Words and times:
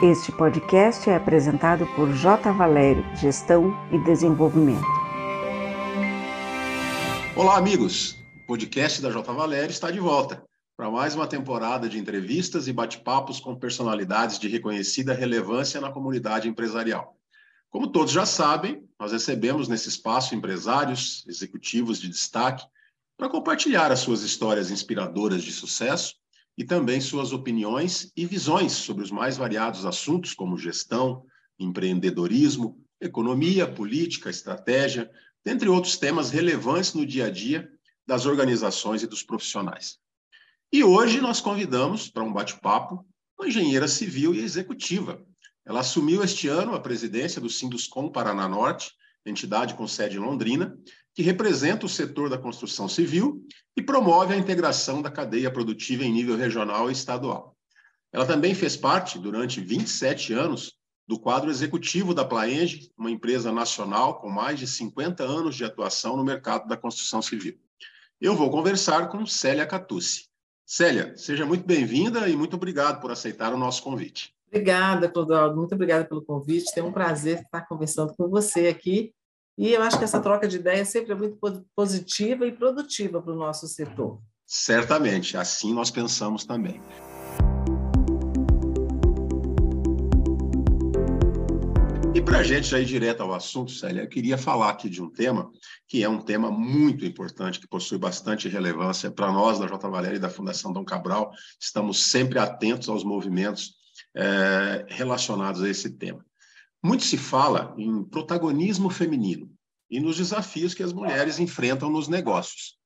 Este 0.00 0.30
podcast 0.30 1.10
é 1.10 1.16
apresentado 1.16 1.84
por 1.96 2.12
J. 2.12 2.52
Valério, 2.52 3.04
Gestão 3.16 3.74
e 3.90 3.98
Desenvolvimento. 4.04 4.86
Olá, 7.34 7.58
amigos! 7.58 8.12
O 8.44 8.46
podcast 8.46 9.02
da 9.02 9.10
J. 9.10 9.32
Valério 9.32 9.72
está 9.72 9.90
de 9.90 9.98
volta 9.98 10.40
para 10.76 10.88
mais 10.88 11.16
uma 11.16 11.26
temporada 11.26 11.88
de 11.88 11.98
entrevistas 11.98 12.68
e 12.68 12.72
bate-papos 12.72 13.40
com 13.40 13.56
personalidades 13.56 14.38
de 14.38 14.46
reconhecida 14.46 15.12
relevância 15.12 15.80
na 15.80 15.90
comunidade 15.90 16.48
empresarial. 16.48 17.16
Como 17.68 17.90
todos 17.90 18.12
já 18.12 18.24
sabem, 18.24 18.88
nós 19.00 19.10
recebemos 19.10 19.66
nesse 19.66 19.88
espaço 19.88 20.32
empresários, 20.32 21.24
executivos 21.26 22.00
de 22.00 22.08
destaque, 22.08 22.64
para 23.16 23.28
compartilhar 23.28 23.90
as 23.90 23.98
suas 23.98 24.22
histórias 24.22 24.70
inspiradoras 24.70 25.42
de 25.42 25.50
sucesso 25.50 26.14
e 26.58 26.64
também 26.64 27.00
suas 27.00 27.32
opiniões 27.32 28.10
e 28.16 28.26
visões 28.26 28.72
sobre 28.72 29.04
os 29.04 29.12
mais 29.12 29.36
variados 29.36 29.86
assuntos, 29.86 30.34
como 30.34 30.58
gestão, 30.58 31.24
empreendedorismo, 31.56 32.84
economia, 33.00 33.64
política, 33.64 34.28
estratégia, 34.28 35.08
dentre 35.44 35.68
outros 35.68 35.96
temas 35.96 36.30
relevantes 36.30 36.94
no 36.94 37.06
dia 37.06 37.26
a 37.26 37.30
dia 37.30 37.70
das 38.04 38.26
organizações 38.26 39.04
e 39.04 39.06
dos 39.06 39.22
profissionais. 39.22 39.98
E 40.72 40.82
hoje 40.82 41.20
nós 41.20 41.40
convidamos 41.40 42.10
para 42.10 42.24
um 42.24 42.32
bate-papo 42.32 43.06
uma 43.38 43.46
engenheira 43.46 43.86
civil 43.86 44.34
e 44.34 44.40
executiva. 44.40 45.22
Ela 45.64 45.80
assumiu 45.80 46.24
este 46.24 46.48
ano 46.48 46.74
a 46.74 46.80
presidência 46.80 47.40
do 47.40 47.48
Sinduscom 47.48 48.10
Paraná 48.10 48.48
Norte, 48.48 48.90
entidade 49.24 49.74
com 49.74 49.86
sede 49.86 50.16
em 50.16 50.20
Londrina, 50.20 50.76
que 51.18 51.22
representa 51.24 51.84
o 51.84 51.88
setor 51.88 52.30
da 52.30 52.38
construção 52.38 52.88
civil 52.88 53.44
e 53.76 53.82
promove 53.82 54.32
a 54.32 54.36
integração 54.36 55.02
da 55.02 55.10
cadeia 55.10 55.50
produtiva 55.50 56.04
em 56.04 56.12
nível 56.12 56.36
regional 56.36 56.88
e 56.88 56.92
estadual. 56.92 57.56
Ela 58.12 58.24
também 58.24 58.54
fez 58.54 58.76
parte, 58.76 59.18
durante 59.18 59.60
27 59.60 60.32
anos, 60.32 60.74
do 61.08 61.18
quadro 61.18 61.50
executivo 61.50 62.14
da 62.14 62.24
Plaenge, 62.24 62.92
uma 62.96 63.10
empresa 63.10 63.50
nacional 63.50 64.20
com 64.20 64.30
mais 64.30 64.60
de 64.60 64.68
50 64.68 65.24
anos 65.24 65.56
de 65.56 65.64
atuação 65.64 66.16
no 66.16 66.22
mercado 66.22 66.68
da 66.68 66.76
construção 66.76 67.20
civil. 67.20 67.58
Eu 68.20 68.36
vou 68.36 68.48
conversar 68.48 69.08
com 69.08 69.26
Célia 69.26 69.66
Catucci. 69.66 70.28
Célia, 70.64 71.16
seja 71.16 71.44
muito 71.44 71.66
bem-vinda 71.66 72.28
e 72.28 72.36
muito 72.36 72.54
obrigado 72.54 73.00
por 73.00 73.10
aceitar 73.10 73.52
o 73.52 73.58
nosso 73.58 73.82
convite. 73.82 74.32
Obrigada, 74.46 75.08
Clodoaldo. 75.08 75.56
Muito 75.56 75.74
obrigada 75.74 76.04
pelo 76.04 76.22
convite. 76.22 76.78
É 76.78 76.82
um 76.84 76.92
prazer 76.92 77.40
estar 77.40 77.62
conversando 77.62 78.14
com 78.14 78.28
você 78.28 78.68
aqui 78.68 79.12
e 79.58 79.72
eu 79.72 79.82
acho 79.82 79.98
que 79.98 80.04
essa 80.04 80.20
troca 80.20 80.46
de 80.46 80.56
ideias 80.56 80.88
sempre 80.88 81.10
é 81.10 81.16
muito 81.16 81.36
positiva 81.74 82.46
e 82.46 82.52
produtiva 82.52 83.20
para 83.20 83.32
o 83.32 83.36
nosso 83.36 83.66
setor. 83.66 84.20
Certamente, 84.46 85.36
assim 85.36 85.74
nós 85.74 85.90
pensamos 85.90 86.44
também. 86.44 86.80
E 92.14 92.22
para 92.22 92.38
a 92.38 92.42
gente 92.44 92.68
já 92.68 92.78
ir 92.78 92.84
direto 92.84 93.20
ao 93.20 93.34
assunto, 93.34 93.72
Célia, 93.72 94.02
eu 94.02 94.08
queria 94.08 94.38
falar 94.38 94.70
aqui 94.70 94.88
de 94.88 95.02
um 95.02 95.10
tema 95.10 95.50
que 95.88 96.04
é 96.04 96.08
um 96.08 96.20
tema 96.20 96.52
muito 96.52 97.04
importante, 97.04 97.58
que 97.58 97.66
possui 97.66 97.98
bastante 97.98 98.48
relevância 98.48 99.10
para 99.10 99.32
nós 99.32 99.58
da 99.58 99.66
J. 99.66 99.88
Valéria 99.88 100.16
e 100.16 100.20
da 100.20 100.30
Fundação 100.30 100.72
Dom 100.72 100.84
Cabral. 100.84 101.32
Estamos 101.60 102.04
sempre 102.04 102.38
atentos 102.38 102.88
aos 102.88 103.02
movimentos 103.02 103.72
é, 104.16 104.86
relacionados 104.88 105.62
a 105.62 105.68
esse 105.68 105.90
tema. 105.90 106.27
Muito 106.82 107.04
se 107.04 107.16
fala 107.16 107.74
em 107.76 108.04
protagonismo 108.04 108.88
feminino 108.88 109.50
e 109.90 109.98
nos 109.98 110.16
desafios 110.16 110.74
que 110.74 110.82
as 110.82 110.92
mulheres 110.92 111.38
enfrentam 111.38 111.90
nos 111.90 112.08
negócios. 112.08 112.78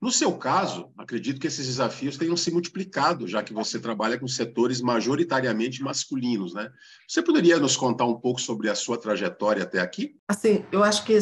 No 0.00 0.10
seu 0.10 0.32
caso, 0.38 0.90
acredito 0.96 1.38
que 1.38 1.46
esses 1.46 1.66
desafios 1.66 2.16
tenham 2.16 2.36
se 2.36 2.50
multiplicado, 2.50 3.28
já 3.28 3.42
que 3.42 3.52
você 3.52 3.78
trabalha 3.78 4.18
com 4.18 4.26
setores 4.26 4.80
majoritariamente 4.80 5.82
masculinos, 5.82 6.54
né? 6.54 6.70
Você 7.06 7.22
poderia 7.22 7.58
nos 7.58 7.76
contar 7.76 8.06
um 8.06 8.18
pouco 8.18 8.40
sobre 8.40 8.70
a 8.70 8.74
sua 8.74 8.96
trajetória 8.96 9.62
até 9.62 9.78
aqui? 9.78 10.16
Assim, 10.26 10.64
eu 10.72 10.82
acho 10.82 11.04
que 11.04 11.18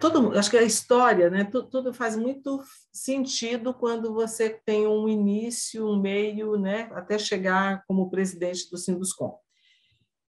todo, 0.00 0.32
acho 0.38 0.50
que 0.50 0.56
a 0.56 0.62
história, 0.62 1.28
né? 1.28 1.44
Tudo, 1.44 1.68
tudo 1.68 1.92
faz 1.92 2.16
muito 2.16 2.62
sentido 2.90 3.74
quando 3.74 4.14
você 4.14 4.48
tem 4.64 4.86
um 4.86 5.06
início, 5.06 5.86
um 5.86 6.00
meio, 6.00 6.56
né? 6.56 6.88
Até 6.92 7.18
chegar 7.18 7.84
como 7.86 8.08
presidente 8.08 8.70
do 8.70 8.78
Sinduscom. 8.78 9.38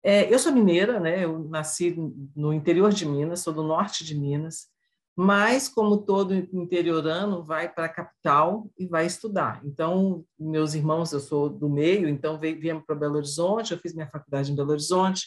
É, 0.07 0.31
eu 0.31 0.37
sou 0.37 0.51
mineira, 0.51 0.99
né? 0.99 1.23
Eu 1.23 1.39
nasci 1.49 1.95
no 2.35 2.53
interior 2.53 2.93
de 2.93 3.07
Minas, 3.07 3.39
sou 3.39 3.51
do 3.51 3.63
norte 3.63 4.05
de 4.05 4.13
Minas, 4.13 4.67
mas 5.15 5.67
como 5.67 5.97
todo 5.97 6.35
interiorano 6.35 7.43
vai 7.43 7.67
para 7.67 7.85
a 7.85 7.89
capital 7.89 8.69
e 8.77 8.85
vai 8.85 9.07
estudar. 9.07 9.61
Então, 9.65 10.23
meus 10.37 10.75
irmãos, 10.75 11.11
eu 11.11 11.19
sou 11.19 11.49
do 11.49 11.67
meio, 11.67 12.07
então 12.07 12.39
viemos 12.39 12.85
para 12.85 12.93
Belo 12.93 13.15
Horizonte, 13.15 13.71
eu 13.71 13.79
fiz 13.79 13.95
minha 13.95 14.07
faculdade 14.07 14.51
em 14.51 14.55
Belo 14.55 14.69
Horizonte. 14.69 15.25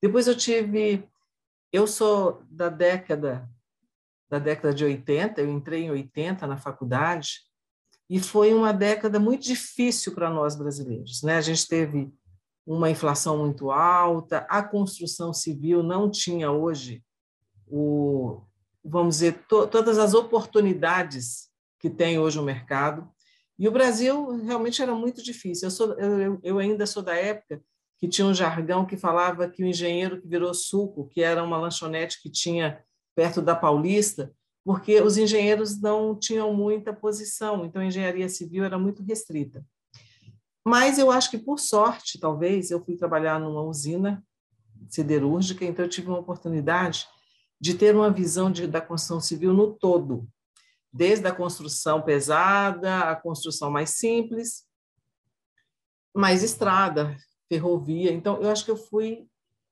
Depois 0.00 0.26
eu 0.26 0.34
tive, 0.34 1.06
eu 1.70 1.86
sou 1.86 2.42
da 2.48 2.70
década 2.70 3.46
da 4.30 4.38
década 4.38 4.72
de 4.72 4.82
80, 4.82 5.42
eu 5.42 5.50
entrei 5.50 5.84
em 5.84 5.90
80 5.90 6.46
na 6.46 6.56
faculdade 6.56 7.42
e 8.08 8.18
foi 8.18 8.54
uma 8.54 8.72
década 8.72 9.20
muito 9.20 9.44
difícil 9.44 10.14
para 10.14 10.30
nós 10.30 10.56
brasileiros, 10.56 11.22
né? 11.22 11.36
A 11.36 11.40
gente 11.42 11.68
teve 11.68 12.10
uma 12.66 12.90
inflação 12.90 13.38
muito 13.38 13.70
alta, 13.70 14.46
a 14.50 14.62
construção 14.62 15.32
civil 15.32 15.82
não 15.82 16.10
tinha 16.10 16.50
hoje 16.50 17.02
o, 17.68 18.40
vamos 18.84 19.16
dizer, 19.16 19.44
to, 19.48 19.66
todas 19.68 19.98
as 19.98 20.14
oportunidades 20.14 21.48
que 21.78 21.88
tem 21.88 22.18
hoje 22.18 22.38
o 22.38 22.42
mercado. 22.42 23.08
E 23.58 23.68
o 23.68 23.72
Brasil 23.72 24.42
realmente 24.42 24.82
era 24.82 24.94
muito 24.94 25.22
difícil. 25.22 25.66
Eu, 25.66 25.70
sou, 25.70 25.92
eu, 25.94 26.40
eu 26.42 26.58
ainda 26.58 26.86
sou 26.86 27.02
da 27.02 27.14
época 27.14 27.62
que 27.98 28.08
tinha 28.08 28.26
um 28.26 28.34
jargão 28.34 28.84
que 28.84 28.96
falava 28.96 29.48
que 29.48 29.62
o 29.62 29.66
engenheiro 29.66 30.20
que 30.20 30.28
virou 30.28 30.52
suco, 30.52 31.08
que 31.08 31.22
era 31.22 31.42
uma 31.42 31.56
lanchonete 31.56 32.20
que 32.20 32.30
tinha 32.30 32.82
perto 33.14 33.40
da 33.40 33.54
Paulista, 33.54 34.32
porque 34.64 35.00
os 35.00 35.16
engenheiros 35.16 35.80
não 35.80 36.14
tinham 36.18 36.52
muita 36.52 36.92
posição, 36.92 37.64
então 37.64 37.80
a 37.80 37.86
engenharia 37.86 38.28
civil 38.28 38.64
era 38.64 38.78
muito 38.78 39.02
restrita. 39.02 39.64
Mas 40.66 40.98
eu 40.98 41.12
acho 41.12 41.30
que, 41.30 41.38
por 41.38 41.60
sorte, 41.60 42.18
talvez, 42.18 42.72
eu 42.72 42.84
fui 42.84 42.96
trabalhar 42.96 43.38
numa 43.38 43.62
usina 43.62 44.20
siderúrgica, 44.88 45.64
então 45.64 45.84
eu 45.84 45.88
tive 45.88 46.08
uma 46.08 46.18
oportunidade 46.18 47.06
de 47.60 47.74
ter 47.74 47.94
uma 47.94 48.10
visão 48.10 48.50
de, 48.50 48.66
da 48.66 48.80
construção 48.80 49.20
civil 49.20 49.54
no 49.54 49.72
todo, 49.72 50.28
desde 50.92 51.24
a 51.28 51.32
construção 51.32 52.02
pesada, 52.02 52.98
a 52.98 53.14
construção 53.14 53.70
mais 53.70 53.90
simples, 53.90 54.64
mais 56.12 56.42
estrada, 56.42 57.16
ferrovia. 57.48 58.12
Então, 58.12 58.42
eu 58.42 58.50
acho 58.50 58.64
que 58.64 58.70
eu 58.72 58.76
fui 58.76 59.24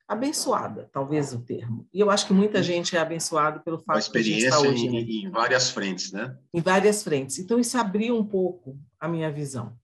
abençoada, 0.06 0.88
talvez 0.92 1.32
o 1.32 1.40
termo. 1.40 1.88
E 1.92 1.98
eu 1.98 2.08
acho 2.08 2.24
que 2.24 2.32
muita 2.32 2.62
gente 2.62 2.96
é 2.96 3.00
abençoada 3.00 3.58
pelo 3.58 3.78
fato 3.78 3.96
uma 3.96 3.98
experiência 3.98 4.48
de 4.48 4.56
estar 4.56 4.68
hoje, 4.68 4.86
em, 4.86 5.26
em 5.26 5.28
várias 5.28 5.70
frentes, 5.70 6.12
né? 6.12 6.38
Em 6.54 6.60
várias 6.60 7.02
frentes. 7.02 7.40
Então, 7.40 7.58
isso 7.58 7.76
abriu 7.76 8.16
um 8.16 8.24
pouco 8.24 8.78
a 9.00 9.08
minha 9.08 9.32
visão. 9.32 9.76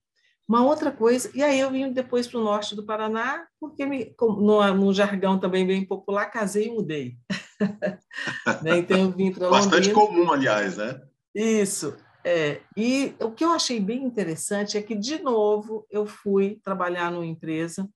Uma 0.50 0.65
outra 0.65 0.91
coisa, 0.91 1.31
e 1.33 1.44
aí 1.44 1.61
eu 1.61 1.71
vim 1.71 1.93
depois 1.93 2.27
para 2.27 2.41
o 2.41 2.43
norte 2.43 2.75
do 2.75 2.84
Paraná, 2.84 3.47
porque 3.61 3.87
me, 3.87 4.12
no, 4.21 4.75
no, 4.75 4.93
jargão 4.93 5.38
também 5.38 5.65
bem 5.65 5.84
popular, 5.84 6.27
casei 6.27 6.66
e 6.66 6.71
mudei. 6.72 7.16
né? 8.61 8.78
Então 8.78 8.99
eu 8.99 9.12
vim 9.12 9.33
para 9.33 9.49
Bastante 9.49 9.93
comum, 9.93 10.33
aliás, 10.33 10.77
né? 10.77 11.00
Isso. 11.33 11.97
É. 12.25 12.62
E 12.77 13.15
o 13.21 13.31
que 13.31 13.44
eu 13.44 13.53
achei 13.53 13.78
bem 13.78 14.03
interessante 14.03 14.77
é 14.77 14.83
que, 14.83 14.97
de 14.97 15.22
novo, 15.22 15.87
eu 15.88 16.05
fui 16.05 16.59
trabalhar 16.65 17.12
numa 17.12 17.25
empresa 17.25 17.88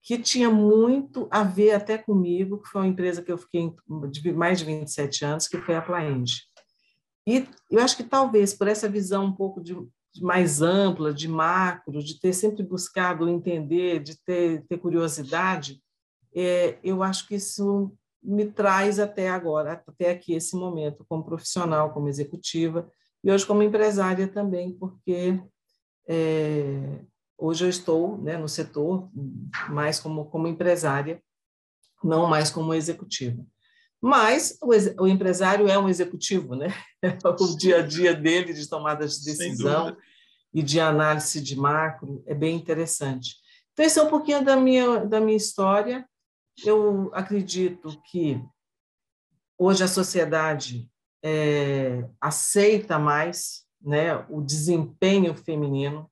que 0.00 0.16
tinha 0.16 0.48
muito 0.48 1.28
a 1.30 1.42
ver 1.42 1.72
até 1.72 1.98
comigo, 1.98 2.62
que 2.62 2.70
foi 2.70 2.80
uma 2.80 2.88
empresa 2.88 3.20
que 3.20 3.30
eu 3.30 3.36
fiquei 3.36 3.70
de 4.10 4.32
mais 4.32 4.60
de 4.60 4.64
27 4.64 5.26
anos, 5.26 5.46
que 5.46 5.58
foi 5.58 5.76
a 5.76 5.82
Plaend. 5.82 6.40
E 7.28 7.46
eu 7.70 7.80
acho 7.80 7.98
que 7.98 8.04
talvez 8.04 8.54
por 8.54 8.66
essa 8.66 8.88
visão 8.88 9.26
um 9.26 9.32
pouco 9.32 9.62
de 9.62 9.76
mais 10.22 10.62
ampla, 10.62 11.12
de 11.12 11.28
macro, 11.28 12.02
de 12.02 12.20
ter 12.20 12.32
sempre 12.32 12.62
buscado 12.62 13.28
entender, 13.28 14.00
de 14.00 14.16
ter, 14.22 14.64
ter 14.66 14.78
curiosidade, 14.78 15.80
é, 16.34 16.78
eu 16.84 17.02
acho 17.02 17.26
que 17.26 17.36
isso 17.36 17.92
me 18.22 18.46
traz 18.46 18.98
até 18.98 19.28
agora, 19.28 19.82
até 19.86 20.10
aqui 20.10 20.34
esse 20.34 20.56
momento, 20.56 21.04
como 21.08 21.24
profissional, 21.24 21.92
como 21.92 22.08
executiva, 22.08 22.90
e 23.22 23.30
hoje 23.30 23.46
como 23.46 23.62
empresária 23.62 24.28
também, 24.28 24.72
porque 24.72 25.40
é, 26.06 27.00
hoje 27.38 27.64
eu 27.64 27.68
estou 27.68 28.18
né, 28.18 28.36
no 28.36 28.48
setor 28.48 29.08
mais 29.70 29.98
como, 29.98 30.26
como 30.26 30.46
empresária, 30.46 31.22
não 32.02 32.26
mais 32.26 32.50
como 32.50 32.74
executiva. 32.74 33.44
Mas 34.00 34.58
o, 34.62 35.02
o, 35.04 35.08
empresário 35.08 35.68
é 35.68 35.78
um 35.78 35.88
executivo, 35.88 36.54
né? 36.54 36.68
o 37.40 37.56
dia 37.56 37.78
a 37.78 37.82
dia 37.82 38.14
dele 38.14 38.52
de 38.52 38.68
tomada 38.68 39.06
de 39.06 39.24
decisão 39.24 39.96
e 40.52 40.62
de 40.62 40.80
análise 40.80 41.40
de 41.40 41.56
macro 41.56 42.22
é 42.26 42.34
bem 42.34 42.56
interessante. 42.56 43.36
Então, 43.72 43.84
esse 43.84 43.98
é 43.98 44.02
um 44.02 44.08
pouquinho 44.08 44.44
da 44.44 44.56
minha, 44.56 45.04
da 45.04 45.20
minha 45.20 45.36
história. 45.36 46.08
Eu 46.64 47.10
acredito 47.12 48.00
que 48.10 48.42
hoje 49.58 49.84
a 49.84 49.88
sociedade 49.88 50.90
é, 51.22 52.08
aceita 52.20 52.98
mais 52.98 53.66
né, 53.80 54.16
o 54.30 54.40
desempenho 54.40 55.34
feminino. 55.34 56.10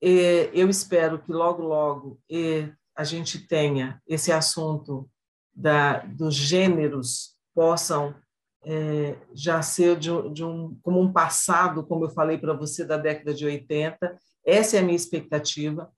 eu 0.00 0.70
espero 0.70 1.20
que 1.22 1.30
logo, 1.30 1.62
logo 1.62 2.20
a 2.96 3.04
gente 3.04 3.46
tenha 3.46 4.00
esse 4.06 4.32
assunto 4.32 5.08
da, 5.54 5.98
dos 5.98 6.34
gêneros 6.34 7.36
possam 7.54 8.14
é, 8.64 9.16
já 9.34 9.62
ser 9.62 9.96
de, 9.96 10.10
de, 10.32 10.44
um, 10.44 10.76
como 10.82 11.00
um 11.00 11.12
passado, 11.12 11.84
como 11.84 12.04
eu 12.04 12.10
falei 12.10 12.38
para 12.38 12.52
você, 12.52 12.84
da 12.84 12.96
década 12.96 13.32
de 13.32 13.44
80. 13.44 14.18
Essa 14.44 14.76
é 14.76 14.80
a 14.80 14.82
minha 14.82 14.96
expectativa. 14.96 15.90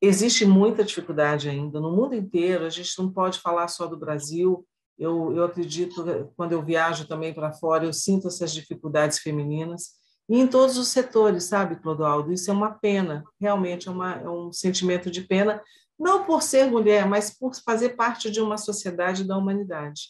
Existe 0.00 0.44
muita 0.44 0.84
dificuldade 0.84 1.48
ainda 1.48 1.80
no 1.80 1.92
mundo 1.92 2.14
inteiro, 2.14 2.66
a 2.66 2.70
gente 2.70 2.98
não 2.98 3.10
pode 3.10 3.38
falar 3.40 3.68
só 3.68 3.86
do 3.86 3.96
Brasil. 3.96 4.66
Eu, 4.98 5.34
eu 5.34 5.44
acredito, 5.44 6.04
quando 6.36 6.52
eu 6.52 6.62
viajo 6.62 7.06
também 7.06 7.32
para 7.32 7.52
fora, 7.52 7.84
eu 7.84 7.92
sinto 7.92 8.28
essas 8.28 8.52
dificuldades 8.52 9.18
femininas. 9.18 9.92
E 10.28 10.38
em 10.38 10.46
todos 10.46 10.78
os 10.78 10.88
setores, 10.88 11.44
sabe, 11.44 11.76
Clodoaldo? 11.76 12.32
Isso 12.32 12.50
é 12.50 12.54
uma 12.54 12.70
pena, 12.70 13.24
realmente 13.40 13.88
é, 13.88 13.90
uma, 13.90 14.12
é 14.14 14.28
um 14.28 14.52
sentimento 14.52 15.10
de 15.10 15.22
pena, 15.22 15.60
não 15.98 16.24
por 16.24 16.42
ser 16.42 16.70
mulher, 16.70 17.06
mas 17.06 17.36
por 17.36 17.54
fazer 17.56 17.90
parte 17.90 18.30
de 18.30 18.40
uma 18.40 18.56
sociedade 18.56 19.24
da 19.24 19.36
humanidade. 19.36 20.08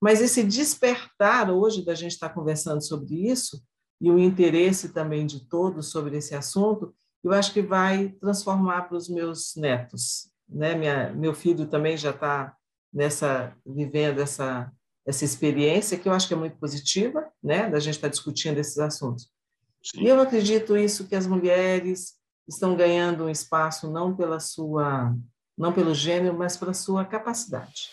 Mas 0.00 0.20
esse 0.20 0.42
despertar 0.42 1.50
hoje 1.50 1.84
da 1.84 1.94
gente 1.94 2.12
estar 2.12 2.30
conversando 2.30 2.82
sobre 2.82 3.28
isso, 3.30 3.62
e 4.00 4.10
o 4.10 4.18
interesse 4.18 4.90
também 4.90 5.26
de 5.26 5.46
todos 5.46 5.90
sobre 5.90 6.16
esse 6.16 6.34
assunto, 6.34 6.94
eu 7.22 7.32
acho 7.32 7.52
que 7.52 7.60
vai 7.60 8.08
transformar 8.20 8.82
para 8.82 8.96
os 8.96 9.08
meus 9.08 9.54
netos. 9.56 10.30
Né? 10.48 10.74
Minha, 10.74 11.12
meu 11.12 11.34
filho 11.34 11.66
também 11.66 11.96
já 11.96 12.10
está 12.10 12.56
nessa 12.92 13.54
vivendo 13.64 14.20
essa 14.20 14.72
essa 15.06 15.24
experiência 15.24 15.98
que 15.98 16.08
eu 16.08 16.12
acho 16.12 16.28
que 16.28 16.34
é 16.34 16.36
muito 16.36 16.58
positiva, 16.58 17.26
né, 17.42 17.68
da 17.68 17.80
gente 17.80 17.94
estar 17.94 18.08
discutindo 18.08 18.58
esses 18.58 18.78
assuntos. 18.78 19.30
Sim. 19.82 20.02
E 20.02 20.08
eu 20.08 20.20
acredito 20.20 20.76
isso 20.76 21.08
que 21.08 21.16
as 21.16 21.26
mulheres 21.26 22.14
estão 22.46 22.76
ganhando 22.76 23.24
um 23.24 23.30
espaço 23.30 23.90
não 23.90 24.14
pela 24.14 24.38
sua 24.38 25.14
não 25.56 25.72
pelo 25.72 25.94
gênero, 25.94 26.36
mas 26.38 26.56
pela 26.56 26.72
sua 26.72 27.04
capacidade. 27.04 27.90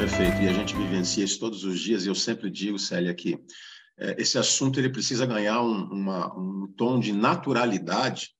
Perfeito. 0.00 0.40
E 0.40 0.48
a 0.48 0.52
gente 0.54 0.74
vivencia 0.74 1.22
isso 1.22 1.38
todos 1.38 1.62
os 1.62 1.78
dias. 1.78 2.06
E 2.06 2.08
eu 2.08 2.14
sempre 2.14 2.48
digo, 2.48 2.78
Célia, 2.78 3.12
que 3.12 3.38
é, 3.98 4.16
esse 4.18 4.38
assunto 4.38 4.80
ele 4.80 4.88
precisa 4.88 5.26
ganhar 5.26 5.60
um, 5.60 5.84
uma, 5.92 6.34
um 6.38 6.66
tom 6.74 6.98
de 6.98 7.12
naturalidade 7.12 8.30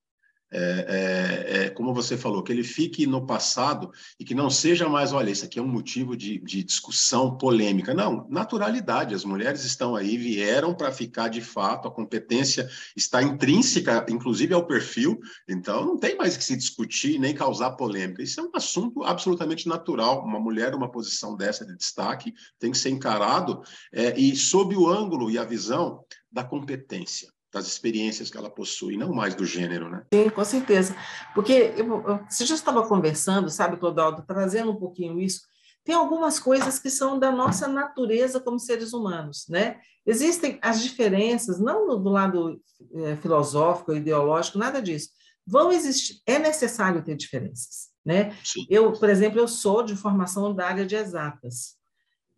é, 0.52 1.46
é, 1.52 1.64
é, 1.64 1.70
como 1.70 1.94
você 1.94 2.16
falou, 2.16 2.42
que 2.42 2.52
ele 2.52 2.64
fique 2.64 3.06
no 3.06 3.24
passado 3.24 3.92
e 4.18 4.24
que 4.24 4.34
não 4.34 4.50
seja 4.50 4.88
mais, 4.88 5.12
olha, 5.12 5.30
isso 5.30 5.44
aqui 5.44 5.58
é 5.58 5.62
um 5.62 5.68
motivo 5.68 6.16
de, 6.16 6.38
de 6.40 6.64
discussão 6.64 7.36
polêmica. 7.36 7.94
Não, 7.94 8.26
naturalidade. 8.28 9.14
As 9.14 9.24
mulheres 9.24 9.64
estão 9.64 9.94
aí, 9.94 10.16
vieram 10.16 10.74
para 10.74 10.90
ficar 10.90 11.28
de 11.28 11.40
fato, 11.40 11.86
a 11.86 11.90
competência 11.90 12.68
está 12.96 13.22
intrínseca, 13.22 14.04
inclusive 14.08 14.52
ao 14.52 14.66
perfil, 14.66 15.20
então 15.48 15.84
não 15.84 15.98
tem 15.98 16.16
mais 16.16 16.36
que 16.36 16.44
se 16.44 16.56
discutir 16.56 17.18
nem 17.18 17.34
causar 17.34 17.72
polêmica. 17.72 18.22
Isso 18.22 18.40
é 18.40 18.42
um 18.42 18.50
assunto 18.54 19.04
absolutamente 19.04 19.68
natural. 19.68 20.24
Uma 20.24 20.40
mulher 20.40 20.72
numa 20.72 20.90
posição 20.90 21.36
dessa 21.36 21.64
de 21.64 21.76
destaque 21.76 22.34
tem 22.58 22.72
que 22.72 22.78
ser 22.78 22.90
encarado 22.90 23.62
é, 23.92 24.18
e 24.18 24.34
sob 24.34 24.76
o 24.76 24.88
ângulo 24.88 25.30
e 25.30 25.38
a 25.38 25.44
visão 25.44 26.04
da 26.30 26.42
competência 26.42 27.28
das 27.52 27.66
experiências 27.66 28.30
que 28.30 28.36
ela 28.36 28.50
possui, 28.50 28.96
não 28.96 29.12
mais 29.12 29.34
do 29.34 29.44
gênero, 29.44 29.90
né? 29.90 30.04
Sim, 30.12 30.30
com 30.30 30.44
certeza. 30.44 30.94
Porque 31.34 31.74
eu, 31.76 31.86
eu, 31.86 32.20
você 32.28 32.46
já 32.46 32.54
estava 32.54 32.86
conversando, 32.86 33.50
sabe, 33.50 33.76
Clodaldo, 33.76 34.24
trazendo 34.26 34.70
um 34.70 34.76
pouquinho 34.76 35.20
isso, 35.20 35.42
tem 35.84 35.94
algumas 35.94 36.38
coisas 36.38 36.78
que 36.78 36.90
são 36.90 37.18
da 37.18 37.32
nossa 37.32 37.66
natureza 37.66 38.38
como 38.38 38.58
seres 38.58 38.92
humanos, 38.92 39.46
né? 39.48 39.80
Existem 40.06 40.58
as 40.62 40.82
diferenças, 40.82 41.58
não 41.58 42.00
do 42.00 42.08
lado 42.08 42.60
é, 42.94 43.16
filosófico, 43.16 43.92
ideológico, 43.92 44.58
nada 44.58 44.80
disso. 44.80 45.08
Vão 45.46 45.72
existir, 45.72 46.20
é 46.26 46.38
necessário 46.38 47.02
ter 47.02 47.16
diferenças, 47.16 47.88
né? 48.04 48.36
Sim. 48.44 48.66
Eu, 48.68 48.92
por 48.92 49.08
exemplo, 49.08 49.40
eu 49.40 49.48
sou 49.48 49.82
de 49.82 49.96
formação 49.96 50.54
da 50.54 50.66
área 50.66 50.86
de 50.86 50.94
exatas 50.94 51.79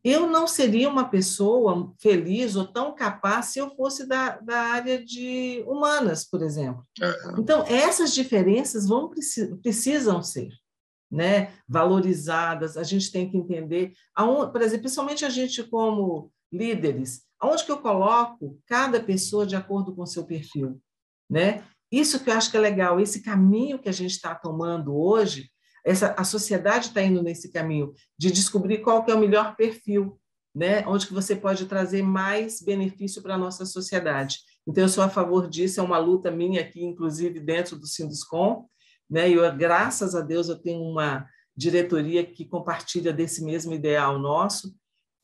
eu 0.04 0.26
não 0.26 0.48
seria 0.48 0.88
uma 0.88 1.08
pessoa 1.08 1.92
feliz 2.00 2.56
ou 2.56 2.66
tão 2.66 2.94
capaz 2.94 3.46
se 3.46 3.60
eu 3.60 3.70
fosse 3.76 4.06
da, 4.06 4.38
da 4.38 4.58
área 4.58 5.04
de 5.04 5.62
humanas, 5.66 6.24
por 6.24 6.42
exemplo. 6.42 6.84
Então, 7.38 7.64
essas 7.66 8.12
diferenças 8.12 8.86
vão 8.88 9.10
precisam 9.62 10.22
ser 10.22 10.50
né, 11.12 11.52
valorizadas, 11.68 12.78
a 12.78 12.82
gente 12.82 13.12
tem 13.12 13.30
que 13.30 13.36
entender, 13.36 13.92
aonde, 14.14 14.50
por 14.50 14.62
exemplo, 14.62 14.84
principalmente 14.84 15.26
a 15.26 15.28
gente 15.28 15.62
como 15.64 16.32
líderes, 16.50 17.22
aonde 17.38 17.64
que 17.64 17.70
eu 17.70 17.78
coloco 17.78 18.58
cada 18.66 18.98
pessoa 18.98 19.46
de 19.46 19.54
acordo 19.54 19.94
com 19.94 20.02
o 20.02 20.06
seu 20.06 20.24
perfil, 20.24 20.80
né? 21.30 21.62
Isso 21.92 22.24
que 22.24 22.30
eu 22.30 22.34
acho 22.34 22.50
que 22.50 22.56
é 22.56 22.60
legal, 22.60 22.98
esse 22.98 23.22
caminho 23.22 23.78
que 23.78 23.90
a 23.90 23.92
gente 23.92 24.12
está 24.12 24.34
tomando 24.34 24.96
hoje, 24.96 25.51
essa, 25.84 26.14
a 26.16 26.24
sociedade 26.24 26.88
está 26.88 27.02
indo 27.02 27.22
nesse 27.22 27.50
caminho 27.50 27.92
de 28.18 28.30
descobrir 28.30 28.78
qual 28.78 29.04
que 29.04 29.10
é 29.10 29.14
o 29.14 29.20
melhor 29.20 29.56
perfil, 29.56 30.18
né? 30.54 30.86
onde 30.86 31.06
que 31.06 31.14
você 31.14 31.34
pode 31.34 31.66
trazer 31.66 32.02
mais 32.02 32.60
benefício 32.60 33.22
para 33.22 33.34
a 33.34 33.38
nossa 33.38 33.66
sociedade. 33.66 34.38
Então, 34.66 34.84
eu 34.84 34.88
sou 34.88 35.02
a 35.02 35.08
favor 35.08 35.48
disso, 35.48 35.80
é 35.80 35.82
uma 35.82 35.98
luta 35.98 36.30
minha 36.30 36.60
aqui, 36.60 36.84
inclusive 36.84 37.40
dentro 37.40 37.76
do 37.76 37.86
Sinduscom, 37.86 38.66
né? 39.10 39.28
e 39.28 39.34
eu, 39.34 39.56
graças 39.56 40.14
a 40.14 40.20
Deus 40.20 40.48
eu 40.48 40.58
tenho 40.58 40.80
uma 40.82 41.26
diretoria 41.56 42.24
que 42.24 42.44
compartilha 42.44 43.12
desse 43.12 43.44
mesmo 43.44 43.72
ideal 43.72 44.18
nosso, 44.18 44.74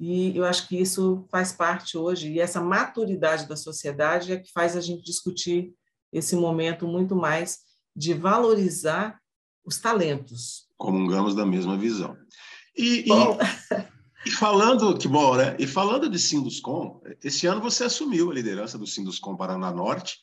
e 0.01 0.37
eu 0.37 0.45
acho 0.45 0.69
que 0.69 0.77
isso 0.81 1.27
faz 1.31 1.53
parte 1.53 1.97
hoje, 1.97 2.33
e 2.33 2.41
essa 2.41 2.61
maturidade 2.61 3.49
da 3.49 3.57
sociedade 3.57 4.33
é 4.33 4.39
que 4.39 4.51
faz 4.53 4.77
a 4.77 4.81
gente 4.81 5.03
discutir 5.03 5.73
esse 6.13 6.37
momento 6.37 6.87
muito 6.87 7.17
mais 7.17 7.59
de 7.95 8.15
valorizar 8.15 9.19
os 9.69 9.79
talentos. 9.79 10.67
Comungamos 10.77 11.35
da 11.35 11.45
mesma 11.45 11.77
visão. 11.77 12.17
E, 12.77 13.05
e, 13.07 13.09
e, 14.27 14.31
falando, 14.31 14.97
que 14.97 15.07
bom, 15.07 15.37
né? 15.37 15.57
E 15.59 15.67
falando 15.67 16.09
de 16.09 16.19
Sinduscom, 16.19 17.01
esse 17.23 17.47
ano 17.47 17.61
você 17.61 17.85
assumiu 17.85 18.31
a 18.31 18.35
liderança 18.35 18.79
do 18.79 18.87
Sinduscom 18.87 19.37
Paraná 19.37 19.71
Norte, 19.71 20.19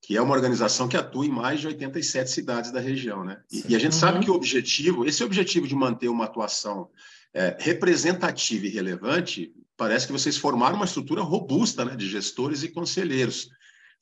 que 0.00 0.16
é 0.16 0.22
uma 0.22 0.34
organização 0.34 0.88
que 0.88 0.96
atua 0.96 1.26
em 1.26 1.30
mais 1.30 1.60
de 1.60 1.66
87 1.66 2.30
cidades 2.30 2.70
da 2.70 2.80
região, 2.80 3.24
né? 3.24 3.40
E, 3.52 3.72
e 3.72 3.76
a 3.76 3.78
gente 3.78 3.92
uhum. 3.92 3.98
sabe 3.98 4.20
que 4.20 4.30
o 4.30 4.34
objetivo, 4.34 5.04
esse 5.04 5.22
objetivo 5.22 5.66
de 5.66 5.74
manter 5.74 6.08
uma 6.08 6.24
atuação 6.24 6.88
é, 7.34 7.56
representativa 7.58 8.66
e 8.66 8.70
relevante, 8.70 9.52
parece 9.76 10.06
que 10.06 10.12
vocês 10.12 10.36
formaram 10.36 10.76
uma 10.76 10.84
estrutura 10.84 11.22
robusta, 11.22 11.84
né, 11.84 11.94
de 11.94 12.08
gestores 12.08 12.62
e 12.62 12.68
conselheiros. 12.68 13.48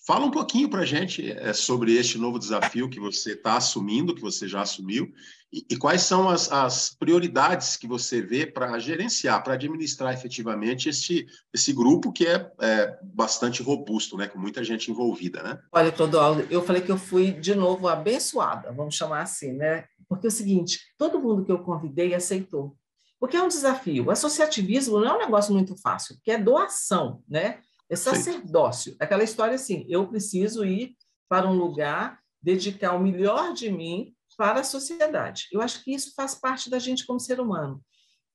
Fala 0.04 0.24
um 0.24 0.30
pouquinho 0.30 0.68
para 0.68 0.82
a 0.82 0.86
gente 0.86 1.32
é, 1.32 1.52
sobre 1.52 1.96
este 1.96 2.16
novo 2.16 2.38
desafio 2.38 2.88
que 2.88 3.00
você 3.00 3.32
está 3.32 3.56
assumindo, 3.56 4.14
que 4.14 4.20
você 4.20 4.46
já 4.46 4.62
assumiu, 4.62 5.12
e, 5.52 5.64
e 5.70 5.76
quais 5.76 6.02
são 6.02 6.28
as, 6.28 6.50
as, 6.52 6.90
prioridades 6.90 7.76
que 7.76 7.86
você 7.86 8.20
vê 8.20 8.46
para 8.46 8.78
gerenciar, 8.78 9.42
para 9.42 9.54
administrar 9.54 10.12
efetivamente 10.12 10.88
esse, 10.88 11.26
esse 11.52 11.72
grupo 11.72 12.12
que 12.12 12.26
é, 12.26 12.50
é, 12.60 12.98
bastante 13.02 13.62
robusto, 13.62 14.16
né, 14.16 14.28
com 14.28 14.38
muita 14.38 14.62
gente 14.62 14.90
envolvida, 14.90 15.42
né? 15.42 15.58
Olha, 15.72 15.90
Clodoaldo, 15.90 16.46
eu 16.50 16.62
falei 16.62 16.82
que 16.82 16.90
eu 16.90 16.98
fui 16.98 17.32
de 17.32 17.54
novo 17.54 17.88
abençoada, 17.88 18.72
vamos 18.72 18.94
chamar 18.94 19.22
assim, 19.22 19.52
né? 19.52 19.86
Porque 20.08 20.26
é 20.26 20.28
o 20.28 20.32
seguinte, 20.32 20.80
todo 20.96 21.18
mundo 21.18 21.44
que 21.44 21.50
eu 21.50 21.58
convidei 21.58 22.14
aceitou. 22.14 22.76
Porque 23.18 23.36
é 23.36 23.42
um 23.42 23.48
desafio. 23.48 24.04
O 24.04 24.10
associativismo 24.10 25.00
não 25.00 25.08
é 25.08 25.14
um 25.14 25.18
negócio 25.18 25.52
muito 25.52 25.74
fácil, 25.80 26.14
porque 26.16 26.30
é 26.30 26.38
doação, 26.38 27.22
né? 27.28 27.60
É 27.88 27.96
sacerdócio. 27.96 28.92
Sim. 28.92 28.98
Aquela 29.00 29.24
história 29.24 29.54
assim, 29.54 29.86
eu 29.88 30.06
preciso 30.08 30.64
ir 30.64 30.96
para 31.28 31.48
um 31.48 31.54
lugar, 31.54 32.20
dedicar 32.42 32.94
o 32.94 33.00
melhor 33.00 33.52
de 33.52 33.70
mim 33.70 34.14
para 34.36 34.60
a 34.60 34.64
sociedade. 34.64 35.46
Eu 35.52 35.60
acho 35.60 35.82
que 35.82 35.94
isso 35.94 36.12
faz 36.14 36.34
parte 36.34 36.68
da 36.68 36.78
gente 36.78 37.06
como 37.06 37.20
ser 37.20 37.40
humano. 37.40 37.82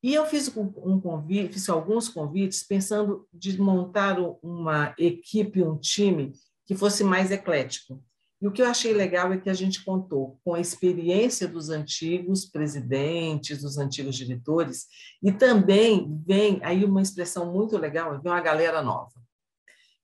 E 0.04 0.16
eu 0.16 0.26
fiz 0.26 0.52
um 0.58 1.00
convite, 1.00 1.54
fiz 1.54 1.70
alguns 1.70 2.10
convites 2.10 2.64
pensando 2.64 3.28
de 3.32 3.60
montar 3.62 4.18
uma 4.42 4.96
equipe, 4.98 5.62
um 5.62 5.78
time 5.78 6.34
que 6.66 6.76
fosse 6.76 7.04
mais 7.04 7.30
eclético. 7.30 8.04
E 8.42 8.48
o 8.48 8.52
que 8.52 8.64
eu 8.64 8.66
achei 8.66 8.92
legal 8.92 9.32
é 9.32 9.38
que 9.38 9.52
a 9.52 9.54
gente 9.54 9.86
contou 9.86 10.40
com 10.44 10.56
a 10.56 10.60
experiência 10.60 11.48
dos 11.48 11.70
antigos 11.70 12.46
presidentes, 12.46 13.62
dos 13.62 13.78
antigos 13.78 14.16
diretores, 14.16 14.88
e 15.22 15.32
também 15.32 16.20
vem 16.26 16.60
aí 16.64 16.84
uma 16.84 17.04
expressão 17.04 17.54
muito 17.54 17.78
legal, 17.78 18.20
vem 18.20 18.32
uma 18.32 18.42
galera 18.42 18.82
nova. 18.82 19.14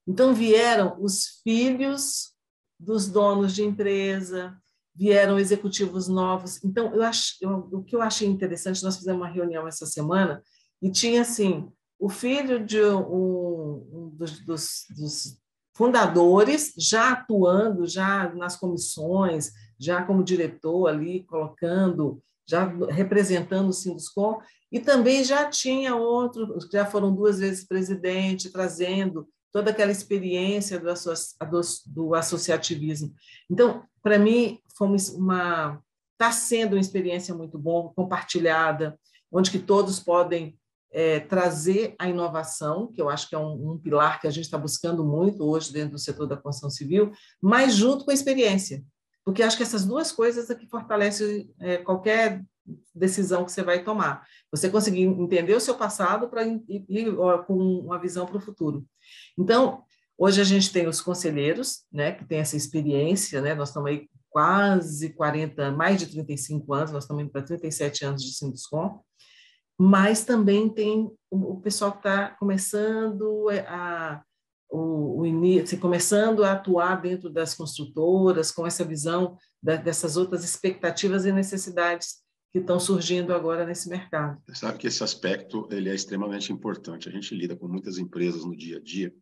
Então 0.08 0.34
vieram 0.34 0.96
os 1.02 1.42
filhos 1.44 2.32
dos 2.80 3.08
donos 3.08 3.54
de 3.54 3.64
empresa, 3.64 4.58
vieram 4.96 5.38
executivos 5.38 6.08
novos. 6.08 6.64
Então 6.64 6.94
eu 6.96 7.04
acho, 7.04 7.36
o 7.72 7.84
que 7.84 7.96
eu 7.96 8.02
achei 8.02 8.28
interessante, 8.28 8.84
nós 8.84 8.98
fizemos 8.98 9.22
uma 9.22 9.30
reunião 9.30 9.68
essa 9.68 9.86
semana 9.86 10.42
e 10.82 10.92
tinha 10.92 11.22
assim 11.22 11.70
o 12.00 12.10
filho 12.10 12.64
de 12.64 12.82
um, 12.82 13.88
um 13.92 14.10
dos, 14.16 14.40
dos, 14.40 14.86
dos 14.96 15.38
fundadores 15.76 16.74
já 16.78 17.12
atuando 17.12 17.86
já 17.86 18.34
nas 18.34 18.56
comissões, 18.56 19.52
já 19.80 20.04
como 20.04 20.24
diretor 20.24 20.88
ali 20.88 21.24
colocando, 21.24 22.22
já 22.48 22.66
representando 22.90 23.70
o 23.70 23.74
Sinduscom, 23.74 24.40
e 24.72 24.80
também 24.80 25.24
já 25.24 25.50
tinha 25.50 25.96
outro, 25.96 26.58
já 26.72 26.86
foram 26.86 27.14
duas 27.14 27.40
vezes 27.40 27.68
presidente, 27.68 28.52
trazendo 28.52 29.28
toda 29.52 29.72
aquela 29.72 29.92
experiência 29.92 30.80
do, 30.80 31.62
do 31.88 32.16
associativismo. 32.16 33.14
Então, 33.50 33.84
para 34.02 34.20
mim, 34.20 34.60
foi 34.76 34.88
uma 35.16 35.82
está 36.20 36.32
sendo 36.32 36.74
uma 36.74 36.82
experiência 36.82 37.34
muito 37.36 37.60
boa, 37.60 37.94
compartilhada, 37.94 39.00
onde 39.32 39.52
que 39.52 39.60
todos 39.60 40.00
podem 40.00 40.58
é, 40.92 41.20
trazer 41.20 41.96
a 42.00 42.10
inovação, 42.10 42.88
que 42.92 43.00
eu 43.00 43.08
acho 43.08 43.30
que 43.30 43.36
é 43.36 43.38
um, 43.38 43.74
um 43.74 43.78
pilar 43.78 44.20
que 44.20 44.28
a 44.28 44.32
gente 44.32 44.46
está 44.46 44.58
buscando 44.58 45.04
muito 45.04 45.44
hoje 45.44 45.72
dentro 45.72 45.92
do 45.92 46.00
setor 46.00 46.26
da 46.28 46.36
construção 46.36 46.70
civil, 46.70 47.12
mas 47.42 47.76
junto 47.76 48.04
com 48.04 48.10
a 48.10 48.14
experiência, 48.14 48.84
porque 49.24 49.44
acho 49.44 49.58
que 49.58 49.64
essas 49.64 49.86
duas 49.86 50.12
coisas 50.12 50.50
é 50.50 50.56
que 50.56 50.68
fortalecem 50.68 51.54
é, 51.60 51.78
qualquer 51.78 52.44
decisão 52.94 53.46
que 53.46 53.52
você 53.52 53.64
vai 53.64 53.84
tomar. 53.84 54.26
Você 54.52 54.70
conseguir 54.70 55.04
entender 55.04 55.56
o 55.56 55.60
seu 55.60 55.76
passado 55.76 56.30
para 56.30 56.46
ir, 56.46 57.16
com 57.46 57.56
uma 57.56 58.00
visão 58.00 58.26
para 58.26 58.38
o 58.38 58.42
futuro. 58.42 58.86
Então, 59.38 59.84
hoje 60.18 60.42
a 60.42 60.44
gente 60.44 60.72
tem 60.72 60.88
os 60.88 61.02
conselheiros, 61.02 61.86
né, 61.92 62.12
que 62.12 62.26
tem 62.26 62.40
essa 62.40 62.58
experiência, 62.58 63.42
né, 63.42 63.56
nós 63.56 63.70
estamos 63.70 63.90
aí 63.90 64.10
quase 64.30 65.14
40, 65.14 65.72
mais 65.72 66.00
de 66.00 66.08
35 66.08 66.74
anos, 66.74 66.92
nós 66.92 67.04
estamos 67.04 67.24
indo 67.24 67.32
para 67.32 67.42
37 67.42 68.06
anos 68.06 68.24
de 68.24 68.36
Sinduscom, 68.36 69.02
mas 69.80 70.26
também 70.26 70.70
tem 70.70 71.10
o, 71.30 71.60
pessoal 71.62 71.92
que 71.92 72.00
está 72.00 72.30
começando 72.32 73.50
é, 73.52 73.60
a 73.68 74.24
o, 74.70 75.22
o 75.22 75.62
assim, 75.64 75.78
começando 75.78 76.44
a 76.44 76.52
atuar 76.52 77.02
dentro 77.02 77.30
das 77.30 77.54
construtoras 77.54 78.52
com 78.52 78.68
essa 78.68 78.84
visão 78.84 79.38
da, 79.64 79.76
dessas 79.78 80.18
outras 80.18 80.44
expectativas 80.44 81.26
e 81.26 81.32
necessidades 81.32 82.18
que 82.52 82.60
estão 82.60 82.80
surgindo 82.80 83.34
agora 83.34 83.66
nesse 83.66 83.90
mercado. 83.90 84.42
Você 84.48 84.56
sabe 84.56 84.78
que 84.78 84.88
esse 84.88 85.04
aspecto 85.04 85.68
ele 85.72 85.90
é 85.90 85.96
extremamente 85.96 86.52
importante. 86.52 87.10
A 87.10 87.12
gente 87.12 87.36
lida 87.36 87.56
com 87.56 87.68
muitas 87.68 87.98
empresas 87.98 88.46
no 88.46 88.56
dia 88.56 88.78
a 88.78 88.82
dia 88.82 89.14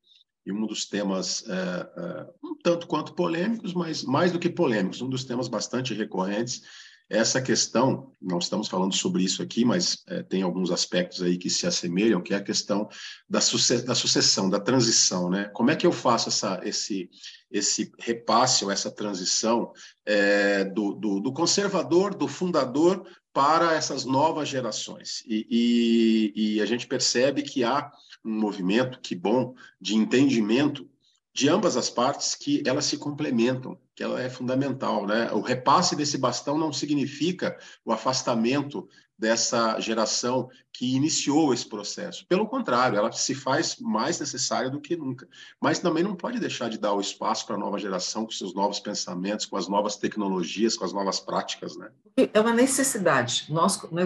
e 0.46 0.52
um 0.52 0.66
dos 0.66 0.86
temas 0.86 1.44
é, 1.48 1.54
é, 1.54 2.28
um 2.44 2.56
tanto 2.56 2.88
quanto 2.88 3.16
polêmicos, 3.16 3.74
mas 3.74 4.04
mais 4.04 4.32
do 4.32 4.40
que 4.40 4.50
polêmicos, 4.50 5.02
um 5.02 5.10
dos 5.10 5.24
temas 5.24 5.48
bastante 5.48 5.94
recorrentes 5.94 6.62
é 7.10 7.18
essa 7.18 7.40
questão, 7.40 8.12
não 8.20 8.40
estamos 8.40 8.68
falando 8.68 8.96
sobre 8.96 9.24
isso 9.24 9.44
aqui, 9.44 9.64
mas 9.64 10.04
é, 10.08 10.24
tem 10.24 10.42
alguns 10.42 10.72
aspectos 10.72 11.22
aí 11.22 11.38
que 11.38 11.52
se 11.52 11.68
assemelham, 11.68 12.22
que 12.22 12.34
é 12.34 12.38
a 12.38 12.44
questão 12.44 12.90
da, 13.30 13.40
suce 13.40 13.84
da 13.84 13.94
sucessão, 13.94 14.50
da 14.50 14.60
transição, 14.60 15.30
né? 15.30 15.46
Como 15.54 15.70
é 15.70 15.76
que 15.76 15.86
eu 15.86 15.92
faço 15.92 16.30
essa, 16.30 16.60
esse, 16.64 17.08
esse 17.58 17.92
repasse 17.98 18.66
ou 18.66 18.72
essa 18.72 18.92
transição 18.92 19.72
é, 20.06 20.66
do, 20.66 20.94
do, 20.94 21.20
do, 21.22 21.32
conservador, 21.32 22.14
do 22.14 22.28
fundador, 22.28 23.08
para 23.32 23.74
essas 23.74 24.04
novas 24.04 24.50
gerações? 24.50 25.24
E, 25.26 25.48
e, 26.36 26.58
e 26.58 26.62
a 26.62 26.66
gente 26.66 26.86
percebe 26.86 27.44
que 27.44 27.64
há 27.64 27.90
um 28.24 28.38
movimento, 28.38 29.00
que 29.00 29.16
bom, 29.16 29.56
de 29.80 29.96
entendimento 29.96 30.90
de 31.34 31.50
ambas 31.50 31.76
as 31.76 31.90
partes 31.90 32.36
que 32.36 32.64
elas 32.66 32.86
se 32.86 32.98
complementam, 32.98 33.78
que 33.94 34.04
ela 34.04 34.22
é 34.22 34.30
fundamental, 34.30 35.06
né? 35.06 35.32
O 35.32 35.42
repasse 35.42 35.96
desse 35.96 36.18
bastão 36.18 36.58
não 36.58 36.72
significa 36.72 37.58
o 37.84 37.92
afastamento 37.92 38.88
dessa 39.18 39.80
geração 39.80 40.50
que 40.74 40.96
iniciou 40.96 41.54
esse 41.54 41.68
processo. 41.68 42.26
Pelo 42.28 42.48
contrário, 42.48 42.98
ela 42.98 43.12
se 43.12 43.34
faz 43.34 43.78
mais 43.80 44.20
necessária 44.20 44.70
do 44.70 44.82
que 44.82 44.96
nunca. 44.96 45.28
Mas 45.62 45.80
também 45.80 46.04
não 46.04 46.16
pode 46.16 46.40
deixar 46.40 46.70
de 46.70 46.78
dar 46.78 46.94
o 46.94 47.00
espaço 47.00 47.46
para 47.46 47.56
a 47.56 47.60
nova 47.60 47.80
geração 47.80 48.26
com 48.26 48.32
seus 48.32 48.54
novos 48.54 48.80
pensamentos, 48.80 49.46
com 49.46 49.56
as 49.56 49.68
novas 49.68 49.96
tecnologias, 49.96 50.76
com 50.76 50.84
as 50.84 50.92
novas 50.92 51.20
práticas, 51.20 51.78
né? 51.78 51.90
É 52.34 52.40
uma 52.40 52.54
necessidade. 52.54 53.46
Nós, 53.50 53.82
né, 53.92 54.04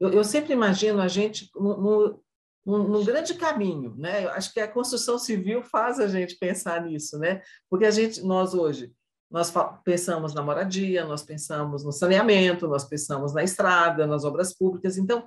eu, 0.00 0.10
eu 0.10 0.24
sempre 0.24 0.54
imagino 0.54 1.00
a 1.00 1.08
gente 1.08 1.50
no, 1.54 2.18
num, 2.64 3.04
grande 3.04 3.34
caminho, 3.34 3.94
né? 3.96 4.24
Eu 4.24 4.30
acho 4.30 4.52
que 4.52 4.60
a 4.60 4.68
construção 4.68 5.18
civil 5.18 5.62
faz 5.62 5.98
a 5.98 6.06
gente 6.06 6.36
pensar 6.36 6.82
nisso, 6.82 7.18
né? 7.18 7.42
Porque 7.68 7.86
a 7.86 7.90
gente, 7.90 8.22
nós 8.22 8.54
hoje, 8.54 8.92
nós 9.30 9.52
pensamos 9.84 10.34
na 10.34 10.42
moradia, 10.42 11.04
nós 11.04 11.22
pensamos 11.22 11.84
no 11.84 11.92
saneamento, 11.92 12.66
nós 12.66 12.84
pensamos 12.84 13.34
na 13.34 13.42
estrada, 13.44 14.06
nas 14.06 14.24
obras 14.24 14.54
públicas. 14.54 14.96
Então, 14.96 15.26